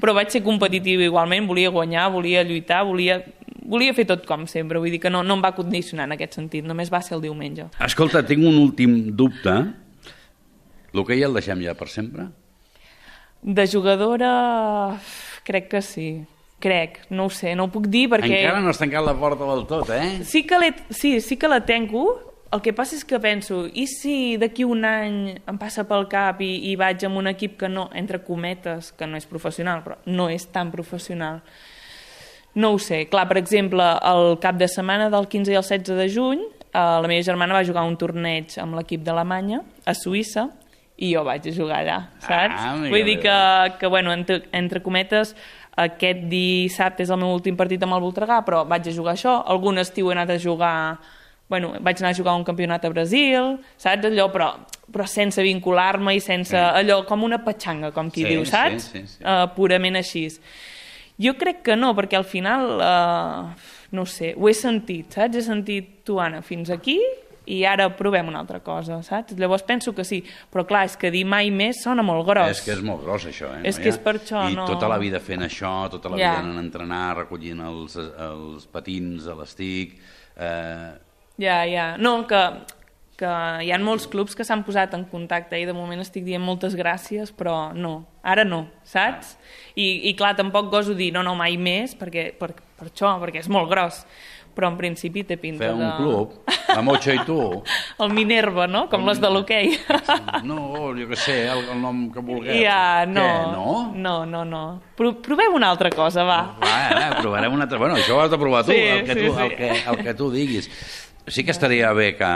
però 0.01 0.15
vaig 0.17 0.33
ser 0.33 0.41
competitiu 0.41 1.03
igualment, 1.05 1.45
volia 1.45 1.69
guanyar, 1.69 2.07
volia 2.09 2.41
lluitar, 2.41 2.81
volia, 2.87 3.19
volia 3.61 3.93
fer 3.93 4.07
tot 4.09 4.25
com 4.25 4.47
sempre, 4.49 4.81
vull 4.81 4.89
dir 4.89 5.01
que 5.03 5.13
no, 5.13 5.21
no 5.21 5.37
em 5.37 5.45
va 5.45 5.53
condicionar 5.53 6.09
en 6.09 6.17
aquest 6.17 6.39
sentit, 6.39 6.65
només 6.65 6.89
va 6.89 7.03
ser 7.05 7.19
el 7.19 7.21
diumenge. 7.27 7.69
Escolta, 7.85 8.25
tinc 8.25 8.41
un 8.49 8.57
últim 8.63 8.97
dubte. 9.13 9.53
L'hoquei 10.97 11.21
el 11.23 11.37
deixem 11.37 11.61
ja 11.61 11.77
per 11.77 11.87
sempre? 11.87 12.31
De 13.41 13.69
jugadora, 13.69 14.97
crec 15.45 15.69
que 15.69 15.85
sí 15.85 16.11
crec, 16.61 16.99
no 17.09 17.25
ho 17.25 17.29
sé, 17.33 17.55
no 17.57 17.65
ho 17.65 17.71
puc 17.73 17.87
dir 17.89 18.03
perquè... 18.11 18.43
Encara 18.43 18.59
no 18.61 18.69
has 18.69 18.77
tancat 18.77 19.01
la 19.01 19.15
porta 19.17 19.47
del 19.49 19.63
tot, 19.65 19.89
eh? 19.95 20.21
Sí 20.29 20.43
que, 20.45 20.59
sí, 20.93 21.15
sí 21.25 21.37
que 21.41 21.49
la 21.49 21.63
tenco, 21.65 22.03
el 22.51 22.61
que 22.61 22.73
passa 22.75 22.97
és 22.97 23.03
que 23.07 23.19
penso, 23.23 23.63
i 23.71 23.85
si 23.87 24.35
d'aquí 24.39 24.65
un 24.67 24.83
any 24.87 25.19
em 25.39 25.59
passa 25.59 25.85
pel 25.87 26.07
cap 26.11 26.41
i, 26.43 26.51
i 26.71 26.75
vaig 26.79 27.05
amb 27.07 27.21
un 27.21 27.31
equip 27.31 27.55
que 27.61 27.69
no, 27.71 27.87
entre 27.95 28.19
cometes, 28.27 28.91
que 28.97 29.07
no 29.07 29.19
és 29.19 29.27
professional, 29.29 29.83
però 29.85 29.97
no 30.11 30.27
és 30.29 30.49
tan 30.51 30.71
professional, 30.73 31.39
no 32.59 32.73
ho 32.73 32.79
sé. 32.83 33.05
Clar, 33.11 33.29
per 33.29 33.39
exemple, 33.39 33.85
el 34.11 34.35
cap 34.43 34.59
de 34.59 34.67
setmana 34.67 35.07
del 35.13 35.29
15 35.31 35.53
i 35.53 35.55
el 35.55 35.63
16 35.63 35.95
de 35.95 36.09
juny, 36.11 36.41
eh, 36.67 36.73
la 36.73 37.07
meva 37.07 37.23
germana 37.23 37.55
va 37.55 37.63
jugar 37.67 37.85
un 37.87 37.95
torneig 37.95 38.57
amb 38.59 38.75
l'equip 38.75 39.05
d'Alemanya, 39.07 39.61
a 39.87 39.95
Suïssa, 39.95 40.49
i 41.01 41.13
jo 41.15 41.23
vaig 41.25 41.47
a 41.47 41.55
jugar 41.55 41.79
allà, 41.81 41.97
saps? 42.19 42.59
Ah, 42.59 42.75
Vull 42.83 43.07
dir 43.07 43.17
que, 43.23 43.37
que 43.79 43.87
bueno, 43.89 44.11
entre, 44.13 44.43
entre 44.51 44.83
cometes, 44.83 45.31
aquest 45.79 46.27
dissabte 46.29 47.07
és 47.07 47.09
el 47.09 47.23
meu 47.23 47.31
últim 47.31 47.55
partit 47.57 47.81
amb 47.87 47.95
el 47.95 48.03
Voltregà, 48.03 48.41
però 48.45 48.65
vaig 48.67 48.91
a 48.91 48.93
jugar 48.93 49.15
això. 49.15 49.39
Algun 49.49 49.79
estiu 49.81 50.11
he 50.11 50.17
anat 50.17 50.35
a 50.35 50.39
jugar 50.41 50.75
bueno, 51.51 51.73
vaig 51.83 51.99
anar 51.99 52.13
a 52.13 52.15
jugar 52.15 52.33
un 52.39 52.45
campionat 52.47 52.85
a 52.87 52.89
Brasil, 52.93 53.57
saps? 53.75 54.07
Allò, 54.07 54.29
però, 54.31 54.53
però 54.87 55.07
sense 55.09 55.43
vincular-me 55.43 56.15
i 56.15 56.21
sense... 56.23 56.55
Sí. 56.55 56.61
Allò, 56.81 57.01
com 57.07 57.25
una 57.27 57.41
petxanga, 57.43 57.91
com 57.91 58.07
qui 58.13 58.23
sí, 58.23 58.29
diu, 58.31 58.45
saps? 58.47 58.87
Sí, 58.87 59.01
sí, 59.01 59.17
sí. 59.17 59.25
Uh, 59.25 59.49
purament 59.57 59.99
així. 59.99 60.29
Jo 61.21 61.35
crec 61.37 61.59
que 61.67 61.75
no, 61.75 61.91
perquè 61.97 62.15
al 62.15 62.25
final, 62.25 62.71
uh, 62.79 63.73
no 63.91 64.07
sé, 64.07 64.31
ho 64.37 64.47
he 64.47 64.55
sentit, 64.55 65.11
saps? 65.19 65.41
He 65.41 65.43
sentit, 65.43 65.91
tu, 66.07 66.21
Anna, 66.23 66.39
fins 66.45 66.71
aquí 66.71 66.95
i 67.51 67.59
ara 67.67 67.89
provem 67.97 68.31
una 68.31 68.39
altra 68.45 68.61
cosa, 68.63 69.01
saps? 69.03 69.35
Llavors 69.35 69.67
penso 69.67 69.91
que 69.97 70.07
sí, 70.07 70.21
però 70.53 70.63
clar, 70.69 70.85
és 70.87 70.95
que 70.95 71.11
dir 71.11 71.25
mai 71.27 71.51
més 71.51 71.83
sona 71.83 72.05
molt 72.05 72.23
gros. 72.31 72.55
És 72.55 72.63
que 72.63 72.71
és 72.77 72.83
molt 72.85 73.03
gros 73.03 73.27
això, 73.27 73.51
eh? 73.57 73.65
És 73.67 73.75
no, 73.75 73.83
que 73.83 73.91
és 73.91 73.99
per 74.07 74.15
això, 74.21 74.47
I 74.47 74.55
no... 74.55 74.71
tota 74.71 74.87
la 74.87 75.01
vida 75.01 75.19
fent 75.19 75.43
això, 75.43 75.75
tota 75.91 76.13
la 76.13 76.21
ja. 76.21 76.31
vida 76.31 76.45
anant 76.45 76.61
a 76.61 76.65
entrenar, 76.69 77.05
recollint 77.25 77.63
els, 77.67 77.99
els 77.99 78.67
patins 78.71 79.27
a 79.27 79.39
l'estic... 79.43 79.97
Eh, 80.39 80.91
ja, 81.41 81.57
ja. 81.67 81.87
No, 81.97 82.21
que, 82.29 82.41
que 83.19 83.31
hi 83.65 83.71
ha 83.73 83.79
molts 83.81 84.07
clubs 84.11 84.37
que 84.37 84.45
s'han 84.47 84.65
posat 84.67 84.95
en 84.97 85.05
contacte 85.09 85.59
i 85.59 85.67
de 85.69 85.75
moment 85.77 86.01
estic 86.03 86.25
dient 86.27 86.43
moltes 86.43 86.77
gràcies, 86.77 87.33
però 87.35 87.71
no, 87.73 87.95
ara 88.21 88.45
no, 88.47 88.65
saps? 88.87 89.35
I, 89.75 90.09
i 90.09 90.15
clar, 90.19 90.35
tampoc 90.39 90.71
goso 90.73 90.97
dir 90.97 91.11
no, 91.15 91.25
no, 91.25 91.35
mai 91.39 91.57
més, 91.57 91.97
perquè, 91.97 92.31
per, 92.37 92.53
per 92.77 92.91
això, 92.91 93.15
perquè 93.23 93.43
és 93.43 93.51
molt 93.51 93.71
gros 93.71 94.05
però 94.51 94.67
en 94.71 94.77
principi 94.77 95.23
té 95.23 95.37
pinta 95.39 95.63
Fer 95.63 95.73
un 95.73 95.83
de... 95.83 95.91
club, 95.97 96.33
la 96.67 96.81
Mocha 96.83 97.13
i 97.15 97.21
tu. 97.27 97.37
el 98.03 98.13
Minerva, 98.15 98.67
no? 98.67 98.83
Com 98.91 99.05
el... 99.05 99.11
les 99.11 99.21
de 99.23 99.29
l'hoquei. 99.31 99.71
no, 100.49 100.59
jo 100.97 101.07
què 101.11 101.19
sé, 101.19 101.37
el, 101.51 101.63
el 101.71 101.79
nom 101.81 102.03
que 102.13 102.23
vulgueu. 102.25 102.57
Ja, 102.59 103.05
no. 103.07 103.23
Què, 103.23 103.53
no? 103.55 103.75
No, 103.95 104.15
no, 104.27 104.43
no. 104.47 104.63
Pro 104.99 105.13
provem 105.23 105.55
una 105.57 105.71
altra 105.71 105.91
cosa, 105.93 106.25
va. 106.27 106.41
Va, 106.61 106.73
va, 106.97 107.07
provarem 107.21 107.55
una 107.55 107.67
altra... 107.67 107.79
Bueno, 107.81 107.95
això 107.99 108.17
ho 108.17 108.25
has 108.25 108.33
de 108.33 108.41
provar 108.41 108.65
tu, 108.67 108.75
sí, 108.75 108.81
el, 108.81 109.05
que 109.07 109.15
tu 109.15 109.29
sí, 109.29 109.31
sí. 109.37 109.47
El, 109.47 109.55
que, 109.55 109.71
el 109.93 110.03
que 110.03 110.17
tu 110.19 110.29
diguis 110.35 110.69
sí 111.31 111.45
que 111.47 111.55
estaria 111.55 111.91
bé 111.95 112.13
que, 112.19 112.31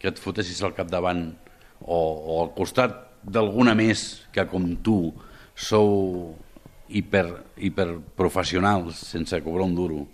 que 0.00 0.10
et 0.10 0.18
fotessis 0.18 0.58
al 0.66 0.74
capdavant 0.74 1.28
o, 1.80 1.98
o 1.98 2.42
al 2.42 2.52
costat 2.56 3.04
d'alguna 3.22 3.74
més 3.78 4.26
que 4.34 4.44
com 4.50 4.68
tu 4.84 4.98
sou 5.56 6.34
hiper, 6.88 7.26
hiperprofessionals 7.56 9.00
sense 9.14 9.40
cobrar 9.44 9.66
un 9.66 9.74
duro 9.78 10.04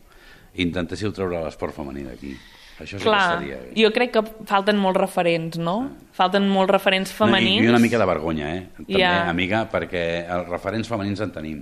intentéssiu 0.63 1.13
treure 1.17 1.41
l'esport 1.45 1.75
femení 1.77 2.05
d'aquí 2.07 2.37
això 2.83 2.99
sí 2.99 3.05
Clar, 3.05 3.19
que 3.19 3.35
estaria 3.35 3.59
bé. 3.63 3.75
jo 3.79 3.91
crec 3.95 4.15
que 4.17 4.23
falten 4.49 4.79
molts 4.81 4.99
referents, 5.01 5.59
no? 5.61 5.77
Falten 6.17 6.49
molts 6.51 6.73
referents 6.73 7.13
femenins. 7.15 7.61
No, 7.61 7.69
I 7.69 7.73
una 7.73 7.83
mica 7.83 8.01
de 8.01 8.09
vergonya, 8.09 8.49
eh? 8.57 8.63
També, 8.79 8.99
yeah. 8.99 9.29
amiga, 9.31 9.63
perquè 9.71 10.03
els 10.25 10.49
referents 10.49 10.91
femenins 10.91 11.23
en 11.23 11.35
tenim 11.35 11.61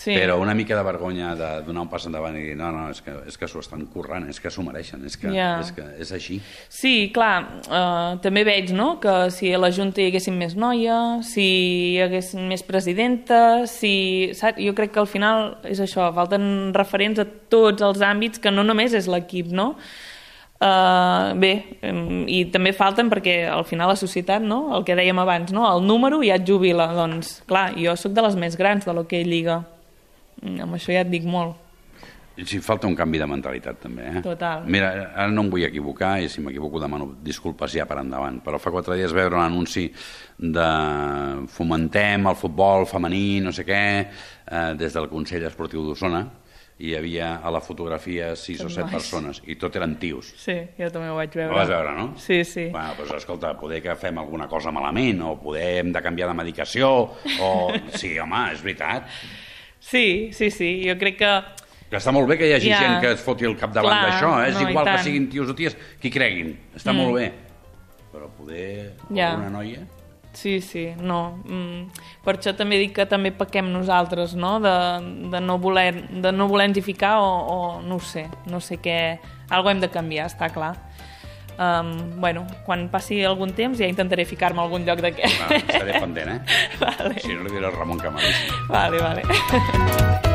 sí. 0.00 0.14
però 0.16 0.38
una 0.40 0.54
mica 0.54 0.76
de 0.76 0.82
vergonya 0.82 1.34
de 1.36 1.48
donar 1.66 1.84
un 1.84 1.90
pas 1.92 2.06
endavant 2.08 2.36
i 2.38 2.44
dir 2.48 2.56
no, 2.56 2.70
no, 2.72 2.86
és 2.92 3.02
que, 3.04 3.14
és 3.28 3.36
que 3.36 3.48
s'ho 3.50 3.60
estan 3.60 3.84
currant, 3.92 4.28
és 4.32 4.40
que 4.40 4.52
s'ho 4.52 4.64
mereixen, 4.64 5.04
és 5.06 5.18
que, 5.20 5.28
yeah. 5.34 5.58
és 5.60 5.72
que 5.76 5.84
és 6.00 6.12
així. 6.16 6.38
Sí, 6.72 6.94
clar, 7.14 7.34
uh, 7.68 8.16
també 8.24 8.44
veig 8.48 8.72
no, 8.76 8.94
que 9.02 9.16
si 9.34 9.52
a 9.52 9.60
la 9.60 9.72
Junta 9.76 10.00
hi 10.00 10.08
haguessin 10.08 10.38
més 10.40 10.56
noies, 10.56 11.34
si 11.34 11.48
hi 11.96 11.98
haguessin 12.06 12.46
més 12.48 12.64
presidentes, 12.66 13.74
si, 13.82 13.94
saps? 14.38 14.62
jo 14.64 14.72
crec 14.78 14.94
que 14.94 15.02
al 15.02 15.10
final 15.10 15.58
és 15.68 15.82
això, 15.84 16.08
falten 16.16 16.70
referents 16.76 17.20
a 17.20 17.26
tots 17.52 17.84
els 17.84 18.00
àmbits, 18.04 18.40
que 18.40 18.54
no 18.54 18.64
només 18.64 18.96
és 18.96 19.10
l'equip, 19.10 19.52
no? 19.52 19.74
Uh, 20.60 21.32
bé, 21.40 21.54
i 22.28 22.42
també 22.52 22.74
falten 22.76 23.08
perquè 23.08 23.46
al 23.48 23.64
final 23.64 23.88
la 23.88 23.96
societat, 23.96 24.44
no? 24.44 24.74
el 24.76 24.84
que 24.84 24.92
dèiem 24.98 25.16
abans, 25.22 25.54
no? 25.56 25.64
el 25.64 25.86
número 25.88 26.18
ja 26.20 26.36
et 26.36 26.44
jubila, 26.44 26.90
doncs 26.92 27.38
clar, 27.48 27.70
jo 27.80 27.94
sóc 27.96 28.12
de 28.12 28.26
les 28.26 28.36
més 28.36 28.58
grans 28.60 28.84
de 28.84 28.92
l'Hockey 28.92 29.24
Lliga, 29.24 29.62
amb 30.42 30.76
això 30.76 30.94
ja 30.94 31.04
et 31.04 31.10
dic 31.12 31.26
molt. 31.28 31.66
Si 32.40 32.60
falta 32.64 32.86
un 32.88 32.94
canvi 32.96 33.18
de 33.20 33.26
mentalitat 33.28 33.82
també, 33.82 34.06
eh? 34.06 34.20
Total. 34.24 34.62
Mira, 34.70 34.90
ara 35.12 35.28
no 35.28 35.42
em 35.44 35.50
vull 35.52 35.64
equivocar 35.66 36.14
i 36.22 36.28
si 36.30 36.40
m'equivoco 36.40 36.80
demano 36.80 37.10
disculpes 37.20 37.74
ja 37.74 37.84
per 37.90 37.98
endavant, 38.00 38.38
però 38.44 38.56
fa 38.62 38.72
quatre 38.72 38.96
dies 38.96 39.12
veure 39.12 39.36
un 39.36 39.42
anunci 39.44 39.90
de 40.38 40.68
fomentem 41.52 42.30
el 42.30 42.38
futbol 42.40 42.86
femení, 42.88 43.40
no 43.44 43.52
sé 43.52 43.66
què, 43.68 43.82
eh, 44.46 44.70
des 44.78 44.96
del 44.96 45.10
Consell 45.10 45.44
Esportiu 45.50 45.84
d'Osona, 45.84 46.22
i 46.80 46.88
hi 46.88 46.94
havia 46.96 47.34
a 47.44 47.50
la 47.52 47.60
fotografia 47.60 48.30
sis 48.40 48.62
o 48.64 48.70
set 48.72 48.88
persones, 48.88 49.42
i 49.44 49.58
tot 49.60 49.76
eren 49.76 49.98
tios. 50.00 50.30
Sí, 50.40 50.56
jo 50.78 50.88
també 50.94 51.10
ho 51.12 51.18
vaig 51.18 51.34
veure. 51.36 51.52
Ho 51.52 51.58
vas 51.58 51.68
veure, 51.68 51.92
no? 51.98 52.06
Sí, 52.16 52.40
sí. 52.48 52.70
Bueno, 52.72 52.94
doncs 53.02 53.18
escolta, 53.18 53.52
poder 53.60 53.82
que 53.84 53.98
fem 54.00 54.16
alguna 54.22 54.48
cosa 54.48 54.72
malament, 54.72 55.20
o 55.28 55.34
poder 55.42 55.82
hem 55.82 55.92
de 55.92 56.00
canviar 56.00 56.30
de 56.32 56.40
medicació, 56.40 56.90
o... 57.36 57.52
Sí, 58.00 58.14
home, 58.22 58.46
és 58.54 58.64
veritat. 58.64 59.12
Sí, 59.80 60.30
sí, 60.36 60.50
sí, 60.52 60.74
jo 60.86 60.96
crec 61.00 61.18
que... 61.18 61.32
Que 61.90 61.98
està 61.98 62.12
molt 62.14 62.28
bé 62.30 62.36
que 62.38 62.46
hi 62.46 62.52
hagi 62.54 62.68
ja. 62.70 62.80
gent 62.84 63.00
que 63.02 63.14
es 63.16 63.22
foti 63.24 63.48
el 63.48 63.56
capdavant 63.58 64.04
d'això, 64.04 64.34
eh? 64.44 64.50
és 64.52 64.58
no, 64.60 64.68
igual 64.68 64.92
que 64.92 64.98
siguin 65.02 65.30
tios 65.32 65.48
o 65.50 65.56
ties, 65.58 65.74
qui 65.98 66.12
creguin, 66.14 66.52
està 66.76 66.92
mm. 66.92 67.00
molt 67.00 67.16
bé. 67.18 67.30
Però 68.12 68.28
poder 68.36 68.68
ja. 69.08 69.32
una 69.40 69.50
noia... 69.56 69.88
Sí, 70.32 70.60
sí, 70.60 70.84
no. 71.02 71.40
Mm. 71.42 71.88
Per 72.22 72.36
això 72.36 72.52
també 72.54 72.78
dic 72.78 72.92
que 73.00 73.06
també 73.10 73.32
pequem 73.34 73.66
nosaltres, 73.72 74.36
no? 74.38 74.58
De, 74.62 74.74
de 75.32 75.40
no 75.42 75.56
voler, 75.58 76.04
de 76.22 76.30
no 76.30 76.46
voler 76.46 76.70
ficar 76.84 77.16
o, 77.18 77.32
o 77.50 77.58
no 77.82 77.98
sé, 77.98 78.28
no 78.46 78.60
sé 78.60 78.78
què... 78.78 79.18
Algo 79.50 79.72
hem 79.72 79.80
de 79.82 79.90
canviar, 79.90 80.28
està 80.30 80.46
clar. 80.54 80.76
Um, 81.60 81.90
bueno, 82.20 82.46
quan 82.64 82.86
passi 82.88 83.18
algun 83.28 83.50
temps 83.52 83.76
ja 83.76 83.84
intentaré 83.90 84.24
ficar-me 84.24 84.62
a 84.62 84.64
algun 84.64 84.86
lloc 84.88 85.02
d'aquest. 85.04 85.42
Va, 85.44 85.58
estaré 85.60 85.98
pendent, 86.00 86.30
eh? 86.32 86.40
Vale. 86.80 87.18
Si 87.20 87.34
no 87.36 87.44
li 87.44 87.52
diré 87.52 87.68
Ramon 87.74 88.00
Camarís. 88.00 88.40
Vale, 88.70 89.02
vale. 89.04 90.30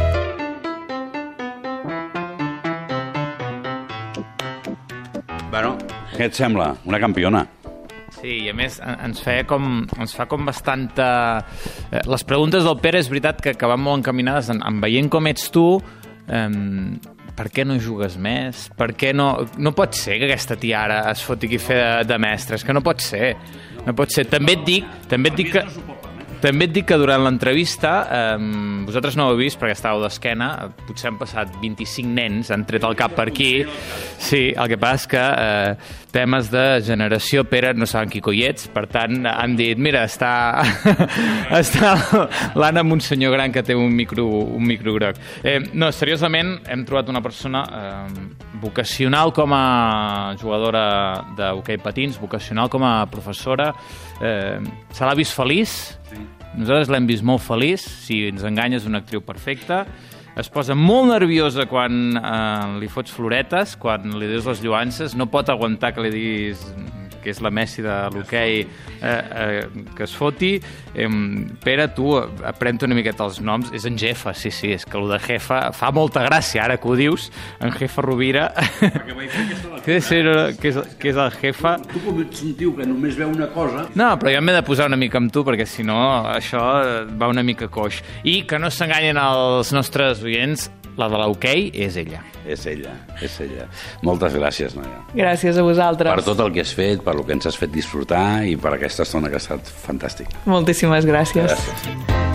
Bueno, 5.52 5.76
què 6.16 6.28
et 6.30 6.36
sembla? 6.38 6.74
Una 6.88 7.00
campiona. 7.00 7.46
Sí, 8.16 8.40
i 8.46 8.50
a 8.50 8.54
més 8.56 8.78
en- 8.84 8.98
ens, 9.10 9.22
feia 9.24 9.46
com, 9.48 9.86
ens 10.00 10.16
fa 10.16 10.26
com 10.32 10.46
bastanta... 10.48 11.08
Eh, 11.92 12.02
les 12.08 12.24
preguntes 12.28 12.64
del 12.66 12.78
Pere 12.82 13.00
és 13.04 13.10
veritat 13.12 13.42
que, 13.44 13.54
que 13.60 13.70
van 13.70 13.82
molt 13.84 14.02
encaminades 14.02 14.50
en, 14.54 14.62
en 14.66 14.80
veient 14.84 15.10
com 15.12 15.28
ets 15.30 15.50
tu, 15.54 15.66
eh, 16.28 16.50
per 17.36 17.50
què 17.54 17.65
no 17.67 17.78
jugues 17.82 18.15
més? 18.21 18.69
Per 18.78 18.93
què 18.98 19.12
no... 19.15 19.30
No 19.60 19.76
pot 19.76 19.98
ser 19.98 20.19
que 20.21 20.30
aquesta 20.30 20.58
tia 20.60 20.86
ara 20.86 21.02
es 21.12 21.24
foti 21.26 21.50
aquí 21.50 21.60
a 21.60 21.65
fer 21.65 21.78
de, 21.82 21.91
de 22.13 22.19
mestre, 22.21 22.60
és 22.60 22.65
que 22.65 22.76
no 22.76 22.84
pot 22.86 23.04
ser. 23.04 23.36
No 23.86 23.95
pot 23.98 24.13
ser. 24.13 24.28
També 24.32 24.56
et 24.58 24.65
dic, 24.67 24.98
també 25.12 25.34
et 25.34 25.39
dic 25.43 25.54
que... 25.58 25.65
També 26.45 26.67
et 26.67 26.74
dic 26.76 26.86
que 26.86 26.98
durant 27.00 27.24
l'entrevista, 27.24 27.91
eh, 28.12 28.48
vosaltres 28.86 29.15
no 29.17 29.26
ho 29.26 29.32
heu 29.34 29.39
vist 29.39 29.58
perquè 29.58 29.74
estàveu 29.74 30.04
d'esquena, 30.04 30.50
potser 30.86 31.08
han 31.10 31.17
passat 31.17 31.56
25 31.62 32.12
nens, 32.12 32.52
han 32.54 32.67
tret 32.69 32.86
el 32.86 32.93
cap 33.00 33.15
per 33.17 33.30
aquí. 33.32 33.63
Sí, 34.21 34.52
el 34.52 34.69
que 34.69 34.78
passa 34.78 35.00
és 35.00 35.08
que 35.15 35.24
eh, 35.24 35.95
temes 36.15 36.47
de 36.51 36.63
generació, 36.86 37.43
Pere, 37.49 37.73
no 37.75 37.88
saben 37.89 38.12
qui 38.13 38.21
coi 38.23 38.45
ets, 38.47 38.69
per 38.71 38.86
tant, 38.91 39.25
han 39.28 39.56
dit, 39.60 39.80
mira, 39.82 40.06
està, 40.08 40.63
està 41.62 41.93
l'Anna 42.56 42.86
amb 42.86 42.95
un 42.95 43.04
senyor 43.04 43.36
gran 43.36 43.51
que 43.56 43.65
té 43.65 43.75
un 43.75 43.91
micro, 43.95 44.25
un 44.56 44.63
micro 44.63 44.95
groc. 44.95 45.19
Eh, 45.43 45.60
no, 45.75 45.91
seriosament, 45.95 46.56
hem 46.71 46.86
trobat 46.88 47.12
una 47.12 47.23
persona 47.25 47.65
eh, 47.65 48.25
vocacional 48.63 49.34
com 49.36 49.54
a 49.56 49.65
jugadora 50.39 50.86
d'hoquei 51.36 51.82
patins, 51.84 52.19
vocacional 52.21 52.71
com 52.71 52.88
a 52.88 52.95
professora, 53.12 53.73
eh, 54.23 54.58
se 54.95 55.06
l'ha 55.06 55.19
vist 55.19 55.36
feliç, 55.36 55.75
nosaltres 56.56 56.91
l'hem 56.93 57.08
vist 57.12 57.25
molt 57.28 57.43
feliç, 57.43 57.84
si 58.08 58.23
ens 58.30 58.45
enganya 58.47 58.80
és 58.80 58.88
una 58.88 59.04
actriu 59.04 59.23
perfecta, 59.25 59.84
es 60.36 60.50
posa 60.52 60.76
molt 60.76 61.13
nerviosa 61.13 61.63
quan 61.71 62.17
eh, 62.19 62.80
li 62.82 62.89
fots 62.91 63.13
floretes, 63.15 63.78
quan 63.80 64.17
li 64.19 64.28
dius 64.28 64.48
les 64.50 64.63
lluances, 64.63 65.15
no 65.15 65.30
pot 65.32 65.50
aguantar 65.52 65.93
que 65.95 66.04
li 66.04 66.12
diguis 66.12 66.65
que 67.26 67.34
és 67.34 67.42
la 67.42 67.52
Messi 67.54 67.82
de 67.82 67.96
l'hoquei 68.14 68.62
eh, 68.62 69.10
eh, 69.10 69.66
que 69.98 70.06
es 70.06 70.14
foti. 70.16 70.54
Eh, 70.94 71.10
Pere, 71.66 71.88
tu 71.98 72.14
aprèn 72.16 72.78
una 72.86 72.98
miqueta 72.98 73.26
els 73.26 73.42
noms. 73.42 73.72
És 73.76 73.88
en 73.90 73.98
Jefa, 74.00 74.36
sí, 74.38 74.52
sí, 74.54 74.76
és 74.76 74.86
que 74.86 75.00
el 75.00 75.10
de 75.10 75.20
Jefa 75.24 75.72
fa 75.76 75.92
molta 75.96 76.26
gràcia, 76.28 76.64
ara 76.68 76.78
que 76.82 76.90
ho 76.92 76.96
dius, 77.00 77.32
en 77.64 77.74
Jefa 77.74 78.06
Rovira. 78.06 78.48
que, 79.86 79.98
és, 79.98 80.10
que, 80.62 80.70
és, 80.70 80.80
que 81.02 81.12
és 81.12 81.18
el 81.18 81.34
Jefa. 81.42 81.76
Tu 81.90 82.04
com 82.06 82.22
ets 82.22 82.46
un 82.46 82.56
tio 82.60 82.76
que 82.78 82.88
només 82.88 83.18
veu 83.18 83.34
una 83.34 83.50
cosa... 83.56 83.88
No, 83.98 84.12
però 84.22 84.36
jo 84.36 84.46
m'he 84.46 84.56
de 84.56 84.64
posar 84.68 84.90
una 84.92 85.00
mica 85.00 85.20
amb 85.22 85.34
tu, 85.34 85.46
perquè 85.48 85.66
si 85.70 85.86
no, 85.88 85.98
això 86.30 86.62
va 87.18 87.32
una 87.32 87.44
mica 87.46 87.72
coix. 87.72 88.04
I 88.24 88.44
que 88.50 88.62
no 88.62 88.70
s'enganyen 88.70 89.18
els 89.22 89.74
nostres 89.76 90.22
oients, 90.26 90.70
la 90.97 91.10
de 91.12 91.19
l'hoquei 91.21 91.69
és 91.86 91.97
ella. 92.01 92.21
És 92.45 92.65
ella, 92.69 92.93
és 93.25 93.39
ella. 93.43 93.67
Moltes 94.05 94.36
gràcies, 94.38 94.75
noia. 94.77 95.01
Gràcies 95.15 95.58
a 95.58 95.65
vosaltres. 95.65 96.13
Per 96.15 96.27
tot 96.27 96.43
el 96.45 96.53
que 96.55 96.65
has 96.65 96.73
fet, 96.77 97.03
per 97.05 97.17
el 97.17 97.25
que 97.25 97.38
ens 97.38 97.49
has 97.49 97.60
fet 97.60 97.73
disfrutar 97.73 98.45
i 98.47 98.55
per 98.58 98.75
aquesta 98.77 99.08
estona 99.08 99.31
que 99.31 99.39
ha 99.39 99.43
estat 99.43 99.75
fantàstic. 99.88 100.31
Moltíssimes 100.45 101.08
gràcies. 101.10 101.51
Gràcies. 101.51 102.35